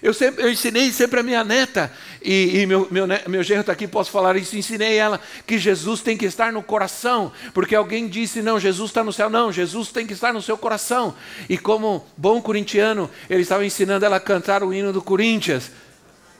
Eu, 0.00 0.14
sempre, 0.14 0.44
eu 0.44 0.50
ensinei 0.50 0.90
sempre 0.92 1.20
a 1.20 1.22
minha 1.22 1.44
neta, 1.44 1.92
e, 2.22 2.60
e 2.60 2.66
meu, 2.66 2.88
meu, 2.90 3.06
meu 3.28 3.42
genro 3.42 3.60
está 3.62 3.72
aqui, 3.72 3.86
posso 3.86 4.10
falar 4.10 4.36
isso, 4.36 4.56
ensinei 4.56 4.96
ela 4.96 5.20
que 5.46 5.58
Jesus 5.58 6.00
tem 6.00 6.16
que 6.16 6.24
estar 6.24 6.52
no 6.52 6.62
coração, 6.62 7.32
porque 7.52 7.74
alguém 7.74 8.08
disse, 8.08 8.40
não, 8.40 8.58
Jesus 8.58 8.90
está 8.90 9.02
no 9.02 9.12
céu, 9.12 9.28
não, 9.28 9.52
Jesus 9.52 9.88
tem 9.88 10.06
que 10.06 10.12
estar 10.12 10.32
no 10.32 10.40
seu 10.40 10.56
coração. 10.56 11.14
E 11.48 11.58
como 11.58 12.06
bom 12.16 12.40
corintiano, 12.40 13.10
ele 13.28 13.42
estava 13.42 13.66
ensinando 13.66 14.04
ela 14.04 14.16
a 14.16 14.20
cantar 14.20 14.62
o 14.62 14.72
hino 14.72 14.92
do 14.92 15.02
Corinthians, 15.02 15.70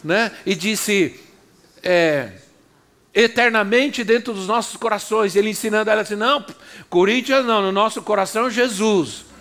né? 0.03 0.31
e 0.47 0.55
disse, 0.55 1.21
é, 1.83 2.33
eternamente 3.15 4.05
dentro 4.05 4.33
dos 4.33 4.47
nossos 4.47 4.77
corações, 4.77 5.37
ele 5.37 5.51
ensinando 5.51 5.91
ela 5.91 6.03
assim, 6.03 6.17
não, 6.17 6.45
Corinthians 6.89 7.45
não, 7.45 7.61
no 7.61 7.73
nosso 7.73 8.01
coração 8.03 8.49
Jesus 8.49 9.32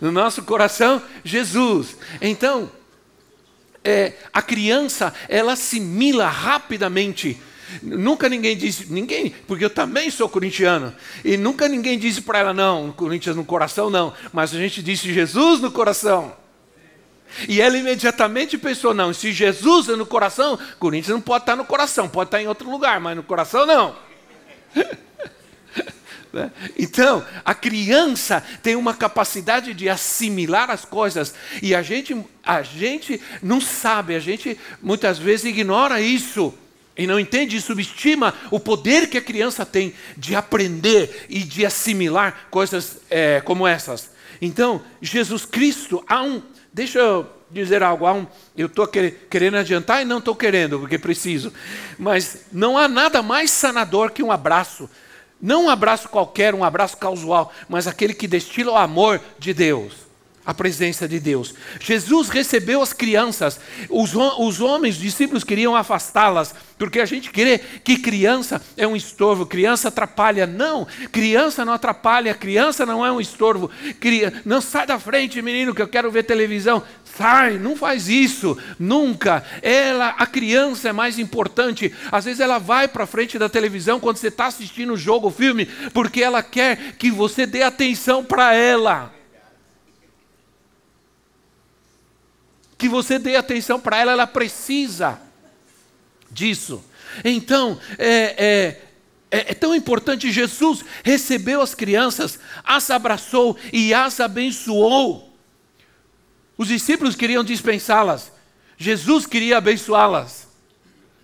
no 0.00 0.12
nosso 0.12 0.42
coração 0.42 1.02
Jesus. 1.24 1.96
Então, 2.20 2.70
é, 3.84 4.12
a 4.32 4.42
criança, 4.42 5.14
ela 5.28 5.52
assimila 5.52 6.26
rapidamente. 6.26 7.40
Nunca 7.82 8.28
ninguém 8.28 8.56
disse, 8.56 8.90
ninguém, 8.90 9.34
porque 9.46 9.64
eu 9.64 9.70
também 9.70 10.10
sou 10.10 10.28
corintiano, 10.28 10.94
e 11.22 11.36
nunca 11.36 11.68
ninguém 11.68 11.98
disse 11.98 12.22
para 12.22 12.38
ela, 12.38 12.54
não, 12.54 12.90
Corinthians 12.92 13.36
no 13.36 13.44
coração 13.44 13.90
não, 13.90 14.14
mas 14.32 14.54
a 14.54 14.58
gente 14.58 14.82
disse 14.82 15.12
Jesus 15.12 15.60
no 15.60 15.70
coração. 15.70 16.34
E 17.46 17.60
ela 17.60 17.76
imediatamente 17.76 18.56
pensou: 18.56 18.94
não, 18.94 19.12
se 19.12 19.32
Jesus 19.32 19.88
é 19.88 19.96
no 19.96 20.06
coração, 20.06 20.58
Corinthians 20.78 21.12
não 21.12 21.20
pode 21.20 21.42
estar 21.42 21.56
no 21.56 21.64
coração, 21.64 22.08
pode 22.08 22.28
estar 22.28 22.42
em 22.42 22.48
outro 22.48 22.70
lugar, 22.70 22.98
mas 23.00 23.14
no 23.16 23.22
coração 23.22 23.66
não. 23.66 23.96
Né? 26.32 26.50
Então, 26.78 27.24
a 27.44 27.54
criança 27.54 28.42
tem 28.62 28.76
uma 28.76 28.94
capacidade 28.94 29.72
de 29.74 29.88
assimilar 29.88 30.70
as 30.70 30.84
coisas 30.84 31.34
e 31.62 31.74
a 31.74 31.82
gente, 31.82 32.16
a 32.44 32.62
gente 32.62 33.20
não 33.42 33.60
sabe, 33.60 34.14
a 34.14 34.20
gente 34.20 34.58
muitas 34.82 35.18
vezes 35.18 35.46
ignora 35.46 36.00
isso 36.00 36.54
e 36.96 37.06
não 37.06 37.18
entende 37.18 37.56
e 37.56 37.60
subestima 37.60 38.34
o 38.50 38.58
poder 38.58 39.08
que 39.08 39.16
a 39.16 39.22
criança 39.22 39.64
tem 39.64 39.94
de 40.16 40.34
aprender 40.34 41.26
e 41.28 41.40
de 41.40 41.64
assimilar 41.64 42.48
coisas 42.50 42.98
é, 43.08 43.40
como 43.40 43.66
essas. 43.66 44.10
Então, 44.42 44.82
Jesus 45.00 45.44
Cristo, 45.44 46.04
há 46.08 46.22
um. 46.22 46.42
Deixa 46.72 46.98
eu 46.98 47.26
dizer 47.50 47.82
algo, 47.82 48.04
há 48.04 48.12
um, 48.12 48.26
eu 48.56 48.66
estou 48.66 48.86
querendo 48.86 49.56
adiantar 49.56 50.02
e 50.02 50.04
não 50.04 50.18
estou 50.18 50.34
querendo, 50.34 50.80
porque 50.80 50.98
preciso. 50.98 51.52
Mas 51.98 52.46
não 52.52 52.76
há 52.76 52.86
nada 52.88 53.22
mais 53.22 53.50
sanador 53.50 54.10
que 54.10 54.22
um 54.22 54.30
abraço 54.30 54.90
não 55.40 55.66
um 55.66 55.68
abraço 55.68 56.08
qualquer, 56.08 56.54
um 56.54 56.64
abraço 56.64 56.96
casual, 56.96 57.52
mas 57.68 57.86
aquele 57.86 58.14
que 58.14 58.26
destila 58.26 58.72
o 58.72 58.76
amor 58.76 59.20
de 59.38 59.54
Deus, 59.54 60.07
a 60.48 60.54
presença 60.54 61.06
de 61.06 61.20
Deus. 61.20 61.54
Jesus 61.78 62.30
recebeu 62.30 62.80
as 62.80 62.94
crianças, 62.94 63.60
os, 63.90 64.14
os 64.14 64.62
homens, 64.62 64.94
os 64.94 65.02
discípulos 65.02 65.44
queriam 65.44 65.76
afastá-las, 65.76 66.54
porque 66.78 67.00
a 67.00 67.04
gente 67.04 67.30
crê 67.30 67.58
que 67.84 67.98
criança 67.98 68.62
é 68.74 68.86
um 68.86 68.96
estorvo, 68.96 69.44
criança 69.44 69.88
atrapalha. 69.88 70.46
Não, 70.46 70.86
criança 71.12 71.66
não 71.66 71.74
atrapalha, 71.74 72.32
criança 72.32 72.86
não 72.86 73.04
é 73.04 73.12
um 73.12 73.20
estorvo. 73.20 73.70
Não 74.42 74.62
sai 74.62 74.86
da 74.86 74.98
frente, 74.98 75.42
menino, 75.42 75.74
que 75.74 75.82
eu 75.82 75.88
quero 75.88 76.10
ver 76.10 76.22
televisão. 76.22 76.82
Sai, 77.04 77.58
não 77.58 77.76
faz 77.76 78.08
isso, 78.08 78.56
nunca. 78.78 79.44
Ela, 79.60 80.14
a 80.16 80.26
criança 80.26 80.88
é 80.88 80.92
mais 80.94 81.18
importante. 81.18 81.92
Às 82.10 82.24
vezes 82.24 82.40
ela 82.40 82.56
vai 82.56 82.88
para 82.88 83.04
frente 83.04 83.38
da 83.38 83.50
televisão 83.50 84.00
quando 84.00 84.16
você 84.16 84.28
está 84.28 84.46
assistindo 84.46 84.94
o 84.94 84.96
jogo, 84.96 85.28
o 85.28 85.30
filme, 85.30 85.66
porque 85.92 86.22
ela 86.22 86.42
quer 86.42 86.94
que 86.96 87.10
você 87.10 87.44
dê 87.44 87.62
atenção 87.62 88.24
para 88.24 88.54
ela. 88.54 89.17
Que 92.78 92.88
você 92.88 93.18
dê 93.18 93.36
atenção 93.36 93.78
para 93.78 93.98
ela, 93.98 94.12
ela 94.12 94.26
precisa 94.26 95.20
disso. 96.30 96.82
Então, 97.24 97.78
é, 97.98 98.08
é, 98.08 98.82
é, 99.30 99.50
é, 99.50 99.54
tão 99.54 99.74
importante. 99.74 100.30
Jesus 100.30 100.84
recebeu 101.02 101.60
as 101.60 101.74
crianças, 101.74 102.38
as 102.64 102.90
abraçou 102.90 103.56
e 103.72 103.92
as 103.92 104.20
abençoou. 104.20 105.36
Os 106.56 106.68
discípulos 106.68 107.14
queriam 107.14 107.44
dispensá-las. 107.44 108.32
Jesus 108.76 109.26
queria 109.26 109.58
abençoá-las. 109.58 110.48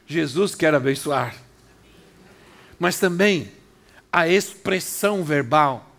Jesus 0.06 0.54
quer 0.54 0.74
abençoar. 0.74 1.34
Mas 2.78 2.98
também 2.98 3.50
a 4.12 4.28
expressão 4.28 5.24
verbal, 5.24 5.93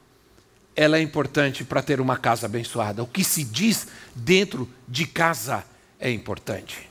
ela 0.76 0.98
é 0.98 1.02
importante 1.02 1.64
para 1.64 1.82
ter 1.82 2.02
uma 2.02 2.18
casa 2.18 2.46
abençoada. 2.46 3.02
O 3.02 3.08
que 3.08 3.24
se 3.24 3.44
diz 3.44 3.88
dentro 4.14 4.70
de 4.88 5.06
casa 5.06 5.64
é 6.00 6.12
importante. 6.12 6.90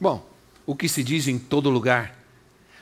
Bom, 0.00 0.28
o 0.66 0.74
que 0.74 0.88
se 0.88 1.02
diz 1.04 1.28
em 1.28 1.38
todo 1.38 1.70
lugar, 1.70 2.14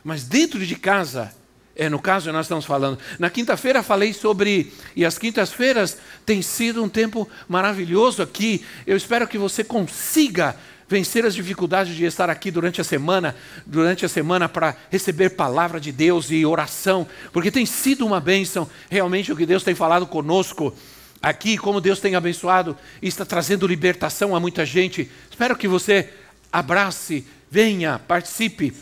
mas 0.02 0.24
dentro 0.24 0.64
de 0.64 0.74
casa 0.74 1.34
é, 1.76 1.88
no 1.88 1.98
caso, 1.98 2.30
nós 2.30 2.46
estamos 2.46 2.64
falando. 2.64 2.98
Na 3.18 3.28
quinta-feira 3.28 3.82
falei 3.82 4.12
sobre. 4.12 4.72
E 4.94 5.04
as 5.04 5.18
quintas-feiras 5.18 5.98
tem 6.24 6.40
sido 6.40 6.82
um 6.82 6.88
tempo 6.88 7.28
maravilhoso 7.48 8.22
aqui. 8.22 8.64
Eu 8.86 8.96
espero 8.96 9.26
que 9.26 9.36
você 9.36 9.64
consiga 9.64 10.54
vencer 10.88 11.24
as 11.24 11.34
dificuldades 11.34 11.94
de 11.94 12.04
estar 12.04 12.28
aqui 12.28 12.50
durante 12.50 12.80
a 12.80 12.84
semana, 12.84 13.34
durante 13.66 14.04
a 14.04 14.08
semana 14.08 14.48
para 14.48 14.76
receber 14.90 15.30
palavra 15.30 15.80
de 15.80 15.90
Deus 15.90 16.30
e 16.30 16.44
oração, 16.44 17.06
porque 17.32 17.50
tem 17.50 17.66
sido 17.66 18.06
uma 18.06 18.20
bênção 18.20 18.68
realmente 18.90 19.32
o 19.32 19.36
que 19.36 19.46
Deus 19.46 19.62
tem 19.62 19.74
falado 19.74 20.06
conosco 20.06 20.74
aqui, 21.22 21.56
como 21.56 21.80
Deus 21.80 22.00
tem 22.00 22.14
abençoado 22.14 22.76
e 23.00 23.08
está 23.08 23.24
trazendo 23.24 23.66
libertação 23.66 24.36
a 24.36 24.40
muita 24.40 24.66
gente. 24.66 25.10
Espero 25.30 25.56
que 25.56 25.66
você 25.66 26.10
abrace, 26.52 27.26
venha, 27.50 27.98
participe. 27.98 28.74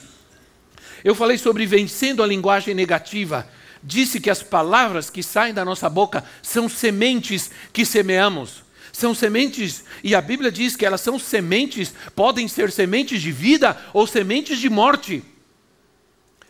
Eu 1.05 1.15
falei 1.15 1.39
sobre 1.39 1.67
vencendo 1.67 2.23
a 2.23 2.27
linguagem 2.27 2.75
negativa. 2.75 3.47
Disse 3.83 4.21
que 4.21 4.31
as 4.31 4.43
palavras 4.43 5.11
que 5.11 5.23
saem 5.23 5.55
da 5.55 5.65
nossa 5.65 5.89
boca 5.89 6.25
são 6.41 6.69
sementes 6.69 7.51
que 7.73 7.85
semeamos. 7.85 8.63
São 8.93 9.15
sementes, 9.15 9.85
e 10.05 10.15
a 10.15 10.21
Bíblia 10.21 10.53
diz 10.53 10.77
que 10.77 10.85
elas 10.85 11.01
são 11.01 11.19
sementes, 11.19 11.95
podem 12.15 12.47
ser 12.47 12.71
sementes 12.71 13.23
de 13.23 13.33
vida 13.33 13.81
ou 13.93 14.07
sementes 14.07 14.59
de 14.59 14.69
morte. 14.69 15.25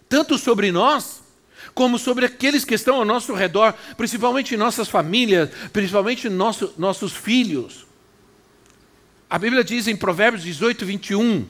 Tanto 0.08 0.36
sobre 0.36 0.72
nós, 0.72 1.22
como 1.72 1.98
sobre 1.98 2.26
aqueles 2.26 2.64
que 2.64 2.74
estão 2.74 2.96
ao 2.96 3.04
nosso 3.04 3.32
redor, 3.32 3.74
principalmente 3.96 4.56
nossas 4.56 4.88
famílias, 4.88 5.48
principalmente 5.72 6.28
nosso, 6.28 6.74
nossos 6.76 7.12
filhos. 7.12 7.86
A 9.30 9.38
Bíblia 9.38 9.62
diz 9.62 9.86
em 9.86 9.96
Provérbios 9.96 10.42
18, 10.42 10.84
21 10.84 11.46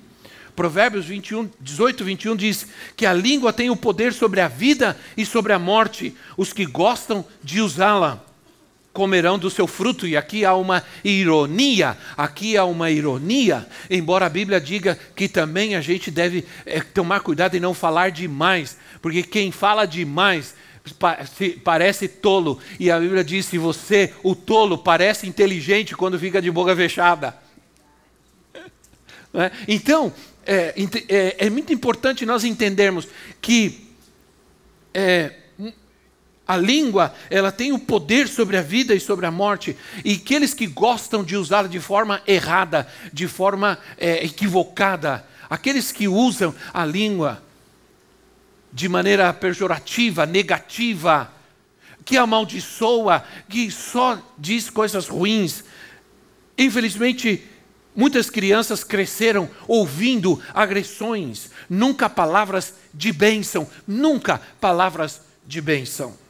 Provérbios 0.55 1.07
21, 1.07 1.51
18, 1.61 2.05
21 2.05 2.37
diz 2.37 2.67
que 2.95 3.07
a 3.07 3.13
língua 3.13 3.53
tem 3.53 3.71
o 3.71 3.77
poder 3.77 4.13
sobre 4.13 4.41
a 4.41 4.49
vida 4.49 4.99
e 5.17 5.25
sobre 5.25 5.53
a 5.53 5.59
morte. 5.59 6.15
Os 6.37 6.53
que 6.53 6.67
gostam 6.67 7.25
de 7.43 7.61
usá-la 7.61 8.23
comerão 8.93 9.39
do 9.39 9.51
seu 9.51 9.67
fruto. 9.67 10.07
E 10.07 10.17
aqui 10.17 10.45
há 10.45 10.55
uma 10.55 10.85
ironia, 11.05 11.97
aqui 12.17 12.57
há 12.57 12.65
uma 12.65 12.91
ironia, 12.91 13.67
embora 13.91 14.27
a 14.27 14.31
Bíblia 14.31 14.61
diga 14.61 14.99
que 15.17 15.29
também 15.29 15.75
a 15.75 15.81
gente 15.81 16.11
deve 16.11 16.45
é, 16.67 16.81
tomar 16.81 17.21
cuidado 17.21 17.57
e 17.57 17.61
não 17.61 17.75
falar 17.75 18.11
demais, 18.11 18.77
porque 19.01 19.23
quem 19.23 19.51
fala 19.51 19.87
demais 19.87 20.55
parece 21.65 22.09
tolo. 22.09 22.59
E 22.79 22.91
a 22.91 22.99
Bíblia 22.99 23.25
diz: 23.25 23.47
se 23.47 23.59
você, 23.59 24.13
o 24.23 24.35
tolo, 24.35 24.79
parece 24.79 25.27
inteligente 25.27 25.95
quando 25.95 26.19
fica 26.19 26.43
de 26.43 26.51
boca 26.51 26.75
fechada. 26.77 27.37
É? 29.35 29.51
Então, 29.67 30.13
é, 30.45 30.75
é, 31.09 31.47
é 31.47 31.49
muito 31.49 31.73
importante 31.73 32.27
nós 32.27 32.45
entendermos 32.45 33.09
que 33.41 33.89
a 36.47 36.57
língua 36.57 37.15
ela 37.31 37.53
tem 37.53 37.73
o 37.73 37.79
poder 37.79 38.29
sobre 38.29 38.57
a 38.57 38.63
vida 38.63 38.95
e 38.95 39.01
sobre 39.01 39.27
a 39.27 39.31
morte 39.31 39.77
e 40.05 40.15
aqueles 40.15 40.53
que 40.53 40.67
gostam 40.67 41.23
de 41.23 41.37
usá-la 41.37 41.69
de 41.69 41.81
forma 41.81 42.21
errada, 42.27 42.87
de 43.13 43.29
forma 43.29 43.79
é, 43.97 44.25
equivocada, 44.25 45.25
aqueles 45.49 45.93
que 45.93 46.09
usam 46.09 46.55
a 46.75 46.85
língua 46.85 47.43
de 48.73 48.89
maneira 48.89 49.33
pejorativa, 49.33 50.27
negativa, 50.27 51.31
que 52.05 52.17
amaldiçoa, 52.17 53.25
que 53.49 53.71
só 53.71 54.19
diz 54.37 54.69
coisas 54.69 55.09
ruins, 55.09 55.63
infelizmente 56.59 57.49
Muitas 57.95 58.31
crianças 58.31 58.83
cresceram 58.83 59.51
ouvindo 59.69 60.43
agressões, 60.55 61.51
nunca 61.69 62.09
palavras 62.09 62.75
de 62.93 63.13
bênção, 63.13 63.69
nunca 63.87 64.41
palavras 64.59 65.21
de 65.47 65.61
bênção. 65.61 66.22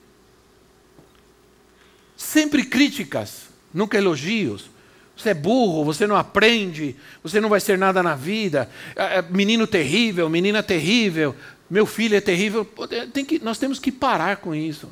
Sempre 2.22 2.64
críticas, 2.64 3.48
nunca 3.74 3.98
elogios. 3.98 4.70
Você 5.16 5.30
é 5.30 5.35
burro, 5.35 5.85
você 5.85 6.06
não 6.06 6.14
aprende, 6.14 6.94
você 7.20 7.40
não 7.40 7.48
vai 7.48 7.58
ser 7.58 7.76
nada 7.76 8.00
na 8.00 8.14
vida. 8.14 8.70
É, 8.94 9.18
é, 9.18 9.22
menino 9.22 9.66
terrível, 9.66 10.28
menina 10.30 10.62
terrível. 10.62 11.35
meu 11.68 11.85
filho 11.85 12.16
é 12.16 12.20
terrível. 12.20 12.64
Tem 13.12 13.24
que, 13.24 13.40
nós 13.40 13.58
temos 13.58 13.80
que 13.80 13.90
parar 13.90 14.37
com 14.37 14.54
isso. 14.54 14.88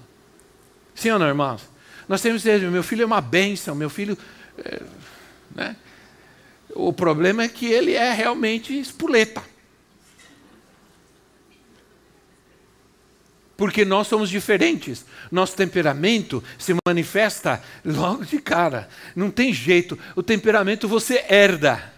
Sim 0.92 1.12
ou 1.12 1.20
não, 1.20 1.28
irmãos? 1.28 1.62
Nós 2.08 2.20
temos 2.20 2.42
que 2.42 2.50
dizer, 2.50 2.68
meu 2.68 2.82
filho 2.82 3.04
é 3.04 3.06
uma 3.06 3.20
bênção, 3.20 3.76
meu 3.76 3.88
filho. 3.88 4.18
É, 4.58 4.80
né? 5.54 5.76
O 6.74 6.92
problema 6.92 7.44
é 7.44 7.48
que 7.48 7.66
ele 7.66 7.92
é 7.92 8.12
realmente 8.12 8.76
espuleta. 8.76 9.40
Porque 13.60 13.84
nós 13.84 14.06
somos 14.06 14.30
diferentes. 14.30 15.04
Nosso 15.30 15.54
temperamento 15.54 16.42
se 16.58 16.74
manifesta 16.88 17.62
logo 17.84 18.24
de 18.24 18.40
cara. 18.40 18.88
Não 19.14 19.30
tem 19.30 19.52
jeito. 19.52 19.98
O 20.16 20.22
temperamento 20.22 20.88
você 20.88 21.22
herda. 21.28 21.92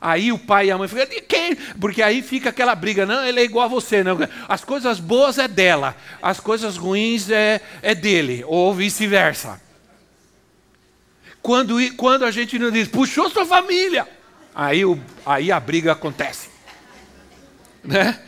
Aí 0.00 0.32
o 0.32 0.38
pai 0.38 0.68
e 0.68 0.70
a 0.70 0.78
mãe 0.78 0.88
ficam, 0.88 1.06
quem? 1.28 1.54
Porque 1.78 2.02
aí 2.02 2.22
fica 2.22 2.48
aquela 2.48 2.74
briga, 2.74 3.04
não, 3.04 3.22
ele 3.22 3.40
é 3.40 3.44
igual 3.44 3.66
a 3.66 3.68
você, 3.68 4.02
não. 4.02 4.16
As 4.48 4.64
coisas 4.64 4.98
boas 4.98 5.36
é 5.36 5.46
dela, 5.46 5.94
as 6.22 6.40
coisas 6.40 6.78
ruins 6.78 7.28
é, 7.28 7.60
é 7.82 7.94
dele, 7.94 8.42
ou 8.46 8.72
vice-versa. 8.72 9.60
Quando, 11.42 11.76
quando 11.96 12.24
a 12.24 12.30
gente 12.30 12.58
não 12.58 12.70
diz, 12.70 12.88
puxou 12.88 13.28
sua 13.28 13.44
família, 13.44 14.08
aí, 14.54 14.82
o, 14.82 14.98
aí 15.26 15.52
a 15.52 15.60
briga 15.60 15.92
acontece. 15.92 16.48
Né? 17.84 18.18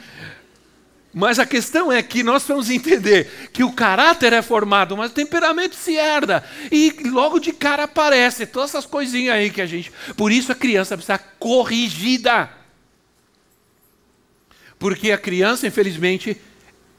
Mas 1.14 1.38
a 1.38 1.44
questão 1.44 1.92
é 1.92 2.02
que 2.02 2.22
nós 2.22 2.42
vamos 2.44 2.70
entender 2.70 3.50
que 3.52 3.62
o 3.62 3.72
caráter 3.72 4.32
é 4.32 4.40
formado, 4.40 4.96
mas 4.96 5.10
o 5.10 5.14
temperamento 5.14 5.74
se 5.74 5.94
herda. 5.94 6.42
E 6.70 6.94
logo 7.04 7.38
de 7.38 7.52
cara 7.52 7.84
aparece 7.84 8.46
todas 8.46 8.70
essas 8.70 8.86
coisinhas 8.86 9.36
aí 9.36 9.50
que 9.50 9.60
a 9.60 9.66
gente. 9.66 9.92
Por 10.16 10.32
isso 10.32 10.50
a 10.50 10.54
criança 10.54 10.96
precisa 10.96 11.18
ser 11.18 11.24
corrigida. 11.38 12.48
Porque 14.78 15.12
a 15.12 15.18
criança, 15.18 15.66
infelizmente, 15.66 16.40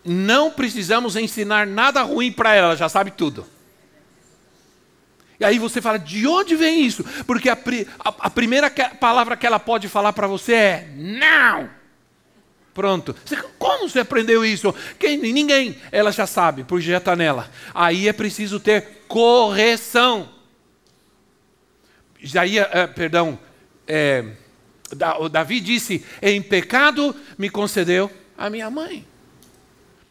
não 0.05 0.51
precisamos 0.51 1.15
ensinar 1.15 1.65
nada 1.65 2.03
ruim 2.03 2.31
para 2.31 2.53
ela, 2.53 2.67
ela 2.67 2.77
já 2.77 2.87
sabe 2.87 3.09
tudo. 3.09 3.45
E 5.39 5.43
aí 5.43 5.57
você 5.57 5.81
fala, 5.81 5.97
de 5.97 6.27
onde 6.27 6.55
vem 6.55 6.85
isso? 6.85 7.03
Porque 7.25 7.49
a, 7.49 7.57
a, 7.99 8.13
a 8.19 8.29
primeira 8.29 8.69
palavra 8.99 9.35
que 9.35 9.45
ela 9.45 9.59
pode 9.59 9.89
falar 9.89 10.13
para 10.13 10.27
você 10.27 10.53
é 10.53 10.89
não. 10.95 11.82
Pronto. 12.73 13.15
como 13.59 13.87
você 13.87 13.99
aprendeu 13.99 14.43
isso? 14.43 14.73
Quem, 14.97 15.17
ninguém. 15.17 15.77
Ela 15.91 16.11
já 16.11 16.25
sabe, 16.25 16.63
porque 16.63 16.87
já 16.87 16.97
está 16.97 17.15
nela. 17.15 17.49
Aí 17.73 18.07
é 18.07 18.13
preciso 18.13 18.59
ter 18.59 19.03
correção. 19.07 20.29
Isaías, 22.19 22.67
é, 22.71 22.87
perdão, 22.87 23.37
é, 23.87 24.25
Davi 25.31 25.59
disse: 25.59 26.05
Em 26.21 26.41
pecado 26.41 27.15
me 27.37 27.49
concedeu 27.49 28.09
a 28.37 28.49
minha 28.49 28.69
mãe. 28.69 29.05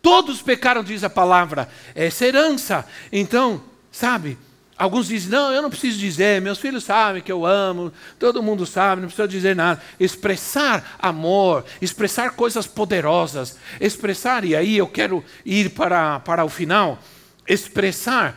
Todos 0.00 0.42
pecaram, 0.42 0.82
diz 0.82 1.04
a 1.04 1.10
palavra. 1.10 1.68
Essa 1.94 2.26
herança. 2.26 2.86
Então, 3.10 3.62
sabe, 3.90 4.36
Alguns 4.82 5.06
dizem, 5.06 5.30
não, 5.30 5.52
eu 5.52 5.62
não 5.62 5.70
preciso 5.70 5.96
dizer, 5.96 6.40
meus 6.40 6.58
filhos 6.58 6.82
sabem 6.82 7.22
que 7.22 7.30
eu 7.30 7.46
amo, 7.46 7.92
todo 8.18 8.42
mundo 8.42 8.66
sabe, 8.66 9.00
não 9.00 9.06
precisa 9.06 9.28
dizer 9.28 9.54
nada. 9.54 9.80
Expressar 10.00 10.96
amor, 10.98 11.64
expressar 11.80 12.30
coisas 12.30 12.66
poderosas, 12.66 13.56
expressar, 13.80 14.44
e 14.44 14.56
aí 14.56 14.76
eu 14.76 14.88
quero 14.88 15.24
ir 15.46 15.70
para, 15.70 16.18
para 16.18 16.44
o 16.44 16.48
final, 16.48 16.98
expressar 17.46 18.36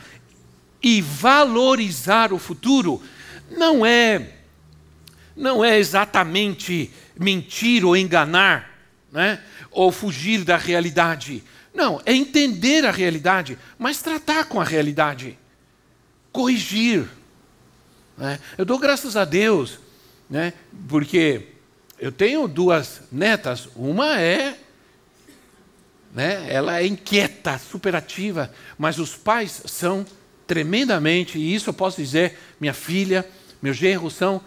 e 0.83 1.01
valorizar 1.01 2.31
o 2.31 2.37
futuro 2.37 3.01
não 3.49 3.83
é 3.83 4.29
não 5.35 5.65
é 5.65 5.79
exatamente 5.79 6.93
mentir 7.19 7.83
ou 7.83 7.97
enganar, 7.97 8.69
né? 9.11 9.41
ou 9.71 9.91
fugir 9.91 10.43
da 10.43 10.57
realidade. 10.57 11.43
Não, 11.73 11.99
é 12.05 12.13
entender 12.13 12.85
a 12.85 12.91
realidade, 12.91 13.57
mas 13.79 13.99
tratar 13.99 14.45
com 14.45 14.61
a 14.61 14.63
realidade 14.63 15.39
corrigir. 16.35 17.07
Né? 18.17 18.37
Eu 18.57 18.65
dou 18.65 18.77
graças 18.77 19.15
a 19.15 19.23
Deus, 19.23 19.79
né? 20.29 20.51
porque 20.89 21.47
eu 21.97 22.11
tenho 22.11 22.45
duas 22.45 23.03
netas, 23.09 23.69
uma 23.73 24.19
é, 24.19 24.59
né? 26.13 26.45
ela 26.49 26.81
é 26.81 26.85
inquieta, 26.85 27.57
superativa, 27.57 28.51
mas 28.77 28.99
os 28.99 29.15
pais 29.15 29.61
são 29.65 30.05
tremendamente, 30.45 31.39
e 31.39 31.55
isso 31.55 31.69
eu 31.69 31.73
posso 31.73 32.01
dizer, 32.01 32.37
minha 32.59 32.73
filha, 32.73 33.25
meu 33.61 33.73
genro 33.73 34.11
são 34.11 34.41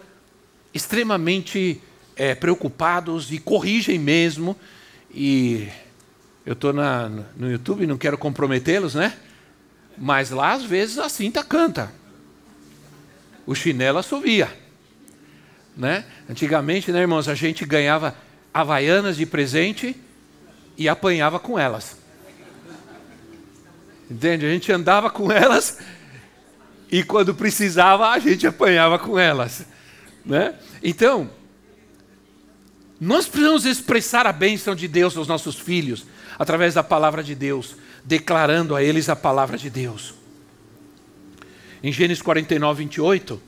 extremamente 0.71 1.81
é, 2.15 2.35
preocupados 2.35 3.31
e 3.31 3.39
corrigem 3.39 3.97
mesmo. 3.97 4.55
E 5.11 5.67
eu 6.45 6.53
estou 6.53 6.71
no 6.71 7.51
YouTube, 7.51 7.87
não 7.87 7.97
quero 7.97 8.17
comprometê-los, 8.17 8.93
né? 8.93 9.17
Mas 9.99 10.31
lá, 10.31 10.53
às 10.53 10.63
vezes, 10.63 10.97
a 10.97 11.09
cinta 11.09 11.43
canta. 11.43 11.91
O 13.45 13.53
chinelo 13.53 13.97
assovia. 13.97 14.49
Né? 15.75 16.05
Antigamente, 16.29 16.91
né, 16.91 16.99
irmãos, 16.99 17.27
a 17.27 17.35
gente 17.35 17.65
ganhava 17.65 18.15
havaianas 18.53 19.17
de 19.17 19.25
presente 19.25 19.95
e 20.77 20.87
apanhava 20.87 21.39
com 21.39 21.59
elas. 21.59 21.97
Entende? 24.09 24.45
A 24.45 24.49
gente 24.49 24.71
andava 24.71 25.09
com 25.09 25.31
elas 25.31 25.77
e 26.91 27.03
quando 27.03 27.35
precisava 27.35 28.09
a 28.09 28.17
gente 28.19 28.47
apanhava 28.47 28.97
com 28.97 29.19
elas. 29.19 29.65
Né? 30.25 30.55
Então, 30.81 31.29
nós 32.99 33.27
precisamos 33.27 33.65
expressar 33.65 34.25
a 34.25 34.33
bênção 34.33 34.73
de 34.73 34.87
Deus 34.87 35.15
aos 35.15 35.27
nossos 35.27 35.55
filhos 35.55 36.05
através 36.37 36.73
da 36.73 36.83
palavra 36.83 37.23
de 37.23 37.35
Deus 37.35 37.75
declarando 38.03 38.75
a 38.75 38.83
eles 38.83 39.09
a 39.09 39.15
palavra 39.15 39.57
de 39.57 39.69
Deus. 39.69 40.13
Em 41.81 41.91
Gênesis 41.91 42.21
49, 42.21 42.83
28, 42.83 43.41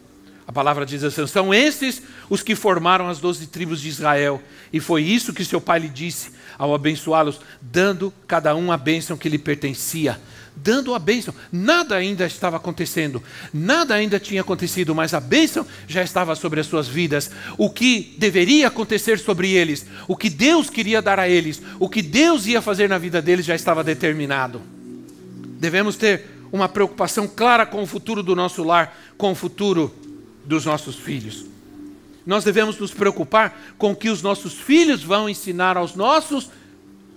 a 0.47 0.51
palavra 0.51 0.85
diz 0.85 1.03
assim: 1.03 1.25
São 1.27 1.53
esses 1.53 2.01
os 2.29 2.41
que 2.41 2.55
formaram 2.55 3.09
as 3.09 3.19
doze 3.19 3.47
tribos 3.47 3.81
de 3.81 3.89
Israel, 3.89 4.41
e 4.71 4.79
foi 4.79 5.03
isso 5.03 5.33
que 5.33 5.45
seu 5.45 5.61
pai 5.61 5.79
lhe 5.79 5.89
disse 5.89 6.31
ao 6.57 6.73
abençoá-los, 6.73 7.39
dando 7.61 8.13
cada 8.27 8.55
um 8.55 8.71
a 8.71 8.77
bênção 8.77 9.17
que 9.17 9.29
lhe 9.29 9.37
pertencia 9.37 10.19
dando 10.55 10.93
a 10.93 10.99
bênção. 10.99 11.33
Nada 11.51 11.95
ainda 11.95 12.25
estava 12.25 12.57
acontecendo, 12.57 13.21
nada 13.53 13.95
ainda 13.95 14.19
tinha 14.19 14.41
acontecido, 14.41 14.93
mas 14.93 15.13
a 15.13 15.19
bênção 15.19 15.65
já 15.87 16.03
estava 16.03 16.35
sobre 16.35 16.59
as 16.59 16.67
suas 16.67 16.87
vidas. 16.87 17.31
O 17.57 17.69
que 17.69 18.15
deveria 18.17 18.67
acontecer 18.67 19.19
sobre 19.19 19.51
eles, 19.51 19.85
o 20.07 20.15
que 20.15 20.29
Deus 20.29 20.69
queria 20.69 21.01
dar 21.01 21.19
a 21.19 21.27
eles, 21.27 21.61
o 21.79 21.89
que 21.89 22.01
Deus 22.01 22.45
ia 22.45 22.61
fazer 22.61 22.89
na 22.89 22.97
vida 22.97 23.21
deles 23.21 23.45
já 23.45 23.55
estava 23.55 23.83
determinado. 23.83 24.61
Devemos 25.59 25.95
ter 25.95 26.25
uma 26.51 26.67
preocupação 26.67 27.27
clara 27.27 27.65
com 27.65 27.81
o 27.81 27.87
futuro 27.87 28.21
do 28.21 28.35
nosso 28.35 28.63
lar, 28.63 28.97
com 29.17 29.31
o 29.31 29.35
futuro 29.35 29.93
dos 30.43 30.65
nossos 30.65 30.95
filhos. 30.95 31.45
Nós 32.25 32.43
devemos 32.43 32.77
nos 32.77 32.91
preocupar 32.91 33.73
com 33.77 33.91
o 33.91 33.95
que 33.95 34.09
os 34.09 34.21
nossos 34.21 34.53
filhos 34.53 35.03
vão 35.03 35.29
ensinar 35.29 35.77
aos 35.77 35.95
nossos, 35.95 36.49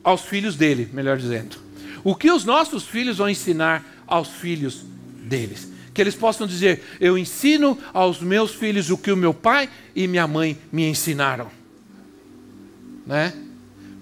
aos 0.02 0.22
filhos 0.22 0.56
dele, 0.56 0.88
melhor 0.92 1.18
dizendo. 1.18 1.56
O 2.04 2.14
que 2.14 2.30
os 2.30 2.44
nossos 2.44 2.84
filhos 2.84 3.16
vão 3.16 3.30
ensinar 3.30 3.82
aos 4.06 4.28
filhos 4.28 4.84
deles? 5.22 5.72
Que 5.94 6.02
eles 6.02 6.14
possam 6.14 6.46
dizer: 6.46 6.82
Eu 7.00 7.16
ensino 7.16 7.78
aos 7.94 8.20
meus 8.20 8.54
filhos 8.54 8.90
o 8.90 8.98
que 8.98 9.10
o 9.10 9.16
meu 9.16 9.32
pai 9.32 9.70
e 9.96 10.06
minha 10.06 10.28
mãe 10.28 10.58
me 10.70 10.86
ensinaram. 10.86 11.50
Né? 13.06 13.32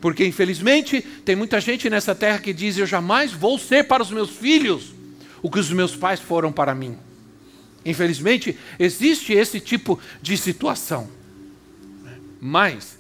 Porque, 0.01 0.27
infelizmente, 0.27 1.01
tem 1.25 1.37
muita 1.37 1.61
gente 1.61 1.89
nessa 1.89 2.13
terra 2.13 2.41
que 2.41 2.53
diz: 2.53 2.77
Eu 2.77 2.87
jamais 2.87 3.31
vou 3.31 3.57
ser 3.57 3.85
para 3.85 4.03
os 4.03 4.11
meus 4.11 4.31
filhos 4.31 4.93
o 5.41 5.49
que 5.49 5.61
os 5.61 5.71
meus 5.71 5.95
pais 5.95 6.19
foram 6.19 6.51
para 6.51 6.75
mim. 6.75 6.99
Infelizmente, 7.85 8.57
existe 8.79 9.33
esse 9.33 9.61
tipo 9.61 9.99
de 10.21 10.37
situação. 10.37 11.09
Mas, 12.41 12.99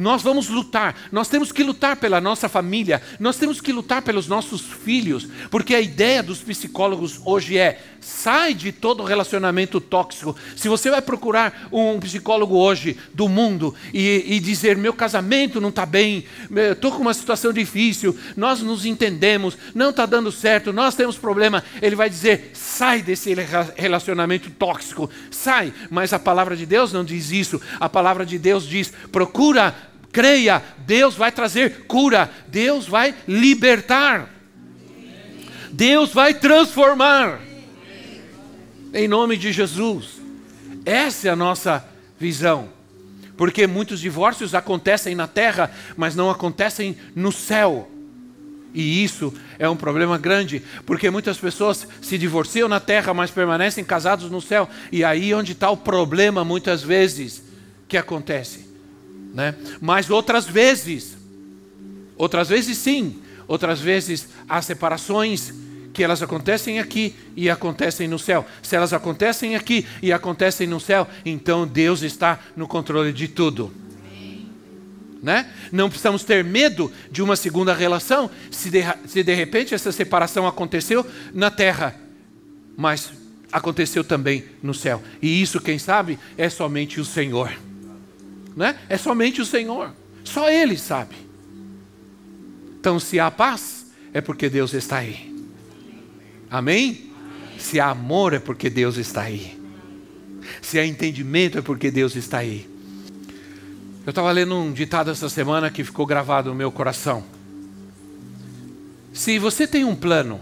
nós 0.00 0.22
vamos 0.22 0.48
lutar, 0.48 0.96
nós 1.12 1.28
temos 1.28 1.52
que 1.52 1.62
lutar 1.62 1.94
pela 1.96 2.22
nossa 2.22 2.48
família, 2.48 3.02
nós 3.20 3.36
temos 3.36 3.60
que 3.60 3.70
lutar 3.70 4.00
pelos 4.00 4.26
nossos 4.26 4.62
filhos, 4.62 5.28
porque 5.50 5.74
a 5.74 5.80
ideia 5.80 6.22
dos 6.22 6.38
psicólogos 6.38 7.20
hoje 7.22 7.58
é: 7.58 7.78
sai 8.00 8.54
de 8.54 8.72
todo 8.72 9.04
relacionamento 9.04 9.78
tóxico. 9.78 10.34
Se 10.56 10.70
você 10.70 10.90
vai 10.90 11.02
procurar 11.02 11.68
um 11.70 12.00
psicólogo 12.00 12.56
hoje 12.56 12.96
do 13.12 13.28
mundo 13.28 13.74
e, 13.92 14.24
e 14.26 14.40
dizer: 14.40 14.74
meu 14.74 14.94
casamento 14.94 15.60
não 15.60 15.68
está 15.68 15.84
bem, 15.84 16.24
estou 16.72 16.92
com 16.92 17.02
uma 17.02 17.12
situação 17.12 17.52
difícil, 17.52 18.16
nós 18.34 18.62
nos 18.62 18.86
entendemos, 18.86 19.58
não 19.74 19.90
está 19.90 20.06
dando 20.06 20.32
certo, 20.32 20.72
nós 20.72 20.94
temos 20.94 21.18
problema, 21.18 21.62
ele 21.82 21.94
vai 21.94 22.08
dizer: 22.08 22.52
sai 22.54 23.02
desse 23.02 23.34
relacionamento 23.76 24.50
tóxico, 24.52 25.10
sai. 25.30 25.74
Mas 25.90 26.14
a 26.14 26.18
palavra 26.18 26.56
de 26.56 26.64
Deus 26.64 26.90
não 26.90 27.04
diz 27.04 27.30
isso, 27.30 27.60
a 27.78 27.86
palavra 27.86 28.24
de 28.24 28.38
Deus 28.38 28.66
diz: 28.66 28.90
procura 29.12 29.89
creia, 30.12 30.62
Deus 30.78 31.14
vai 31.14 31.32
trazer 31.32 31.84
cura, 31.86 32.30
Deus 32.48 32.86
vai 32.86 33.14
libertar, 33.26 34.28
Deus 35.72 36.12
vai 36.12 36.34
transformar. 36.34 37.40
Em 38.92 39.06
nome 39.06 39.36
de 39.36 39.52
Jesus. 39.52 40.20
Essa 40.84 41.28
é 41.28 41.30
a 41.30 41.36
nossa 41.36 41.84
visão. 42.18 42.68
Porque 43.36 43.66
muitos 43.66 44.00
divórcios 44.00 44.54
acontecem 44.54 45.14
na 45.14 45.26
terra, 45.26 45.70
mas 45.96 46.14
não 46.14 46.28
acontecem 46.28 46.96
no 47.14 47.30
céu. 47.32 47.90
E 48.74 49.02
isso 49.02 49.32
é 49.58 49.68
um 49.68 49.76
problema 49.76 50.16
grande, 50.16 50.62
porque 50.86 51.10
muitas 51.10 51.38
pessoas 51.38 51.86
se 52.00 52.16
divorciam 52.16 52.68
na 52.68 52.78
terra, 52.78 53.12
mas 53.12 53.30
permanecem 53.30 53.84
casados 53.84 54.30
no 54.30 54.40
céu. 54.40 54.68
E 54.92 55.02
aí 55.02 55.34
onde 55.34 55.52
está 55.52 55.70
o 55.70 55.76
problema, 55.76 56.44
muitas 56.44 56.82
vezes, 56.82 57.42
que 57.88 57.96
acontece. 57.96 58.69
Né? 59.32 59.54
Mas 59.80 60.10
outras 60.10 60.46
vezes, 60.46 61.16
outras 62.16 62.48
vezes 62.48 62.76
sim, 62.78 63.20
outras 63.46 63.80
vezes 63.80 64.28
há 64.48 64.60
separações 64.60 65.52
que 65.92 66.04
elas 66.04 66.22
acontecem 66.22 66.78
aqui 66.78 67.14
e 67.36 67.50
acontecem 67.50 68.08
no 68.08 68.18
céu. 68.18 68.46
Se 68.62 68.76
elas 68.76 68.92
acontecem 68.92 69.56
aqui 69.56 69.86
e 70.02 70.12
acontecem 70.12 70.66
no 70.66 70.80
céu, 70.80 71.06
então 71.24 71.66
Deus 71.66 72.02
está 72.02 72.38
no 72.56 72.66
controle 72.68 73.12
de 73.12 73.28
tudo. 73.28 73.72
Né? 75.22 75.50
Não 75.70 75.88
precisamos 75.88 76.24
ter 76.24 76.42
medo 76.42 76.90
de 77.10 77.22
uma 77.22 77.36
segunda 77.36 77.74
relação 77.74 78.30
se 78.50 78.70
de, 78.70 78.82
se 79.06 79.22
de 79.22 79.34
repente 79.34 79.74
essa 79.74 79.92
separação 79.92 80.46
aconteceu 80.46 81.04
na 81.34 81.50
terra, 81.50 81.94
mas 82.76 83.12
aconteceu 83.52 84.02
também 84.02 84.44
no 84.62 84.72
céu. 84.72 85.02
E 85.20 85.42
isso, 85.42 85.60
quem 85.60 85.78
sabe, 85.78 86.18
é 86.38 86.48
somente 86.48 87.00
o 87.00 87.04
Senhor. 87.04 87.52
Né? 88.56 88.78
É 88.88 88.96
somente 88.96 89.40
o 89.40 89.46
Senhor. 89.46 89.92
Só 90.24 90.50
Ele 90.50 90.76
sabe. 90.76 91.14
Então, 92.78 92.98
se 92.98 93.20
há 93.20 93.30
paz, 93.30 93.86
é 94.12 94.20
porque 94.20 94.48
Deus 94.48 94.72
está 94.72 94.98
aí. 94.98 95.34
Amém? 96.50 97.10
Se 97.58 97.78
há 97.78 97.90
amor, 97.90 98.32
é 98.32 98.38
porque 98.38 98.70
Deus 98.70 98.96
está 98.96 99.22
aí. 99.22 99.60
Se 100.62 100.78
há 100.78 100.86
entendimento, 100.86 101.58
é 101.58 101.62
porque 101.62 101.90
Deus 101.90 102.16
está 102.16 102.38
aí. 102.38 102.68
Eu 104.06 104.10
estava 104.10 104.32
lendo 104.32 104.56
um 104.56 104.72
ditado 104.72 105.10
essa 105.10 105.28
semana 105.28 105.70
que 105.70 105.84
ficou 105.84 106.06
gravado 106.06 106.48
no 106.48 106.56
meu 106.56 106.72
coração. 106.72 107.22
Se 109.12 109.38
você 109.38 109.66
tem 109.66 109.84
um 109.84 109.94
plano 109.94 110.40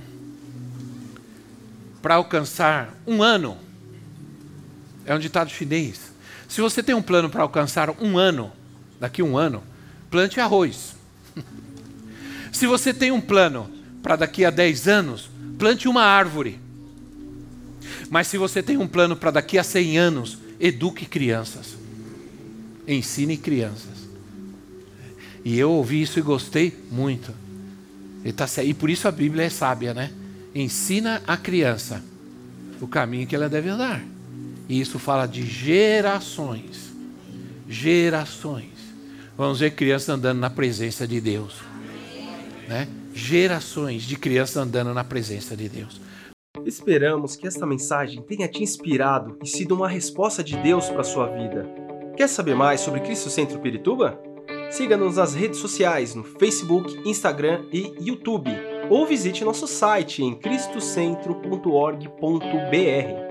para 2.01 2.15
alcançar 2.15 2.95
um 3.07 3.23
ano, 3.23 3.59
é 5.05 5.15
um 5.15 5.19
ditado 5.19 5.51
chinês. 5.51 6.08
Se 6.49 6.61
você 6.61 6.83
tem 6.83 6.95
um 6.95 7.03
plano 7.03 7.29
para 7.29 7.43
alcançar 7.43 7.91
um 8.03 8.19
ano, 8.19 8.51
daqui 8.99 9.21
a 9.21 9.25
um 9.25 9.37
ano, 9.37 9.63
plante 10.11 10.41
arroz. 10.41 10.97
Se 12.51 12.67
você 12.67 12.93
tem 12.93 13.13
um 13.13 13.21
plano 13.21 13.71
para 14.03 14.17
daqui 14.17 14.45
a 14.45 14.51
10 14.51 14.89
anos, 14.89 15.31
plante 15.59 15.87
uma 15.87 16.03
árvore. 16.03 16.59
Mas 18.11 18.27
se 18.27 18.39
você 18.39 18.63
tem 18.63 18.79
um 18.79 18.89
plano 18.89 19.15
para 19.15 19.31
daqui 19.31 19.59
a 19.59 19.63
100 19.63 19.99
anos, 19.99 20.39
eduque 20.59 21.05
crianças 21.05 21.77
ensine 22.89 23.37
crianças. 23.37 24.09
E 25.45 25.59
eu 25.59 25.71
ouvi 25.71 26.03
isso 26.03 26.19
e 26.19 26.23
gostei 26.23 26.77
muito. 26.91 27.33
E, 28.25 28.33
tá, 28.33 28.47
e 28.65 28.73
por 28.73 28.89
isso 28.91 29.07
a 29.07 29.13
Bíblia 29.13 29.45
é 29.45 29.51
sábia, 29.51 29.93
né? 29.93 30.11
Ensina 30.55 31.23
a 31.27 31.37
criança 31.37 32.03
o 32.81 32.89
caminho 32.89 33.27
que 33.27 33.35
ela 33.35 33.49
deve 33.49 33.69
andar. 33.69 34.03
E 34.69 34.81
isso 34.81 34.99
fala 34.99 35.27
de 35.27 35.47
gerações. 35.47 36.93
Gerações. 37.69 38.73
Vamos 39.37 39.61
ver 39.61 39.71
crianças 39.71 40.09
andando 40.09 40.39
na 40.39 40.51
presença 40.51 41.07
de 41.07 41.21
Deus. 41.21 41.61
Né? 42.69 42.89
Gerações 43.14 44.03
de 44.03 44.16
crianças 44.16 44.57
andando 44.57 44.93
na 44.93 45.05
presença 45.05 45.57
de 45.57 45.69
Deus. 45.69 46.01
Esperamos 46.66 47.37
que 47.37 47.47
esta 47.47 47.64
mensagem 47.64 48.21
tenha 48.23 48.49
te 48.49 48.62
inspirado 48.62 49.39
e 49.43 49.47
sido 49.47 49.75
uma 49.75 49.89
resposta 49.89 50.45
de 50.45 50.57
Deus 50.59 50.89
para 50.89 51.01
a 51.01 51.05
sua 51.05 51.29
vida. 51.29 51.66
Quer 52.16 52.29
saber 52.29 52.55
mais 52.55 52.81
sobre 52.81 53.01
Cristo 53.01 53.31
Centro 53.31 53.59
Pirituba? 53.61 54.21
Siga-nos 54.71 55.16
nas 55.16 55.35
redes 55.35 55.61
sociais 55.61 56.14
no 56.14 56.25
Facebook, 56.25 57.01
Instagram 57.09 57.64
e 57.73 57.95
YouTube, 58.01 58.51
ou 58.91 59.07
visite 59.07 59.45
nosso 59.45 59.66
site 59.66 60.23
em 60.23 60.35
cristocentro.org.br. 60.35 63.28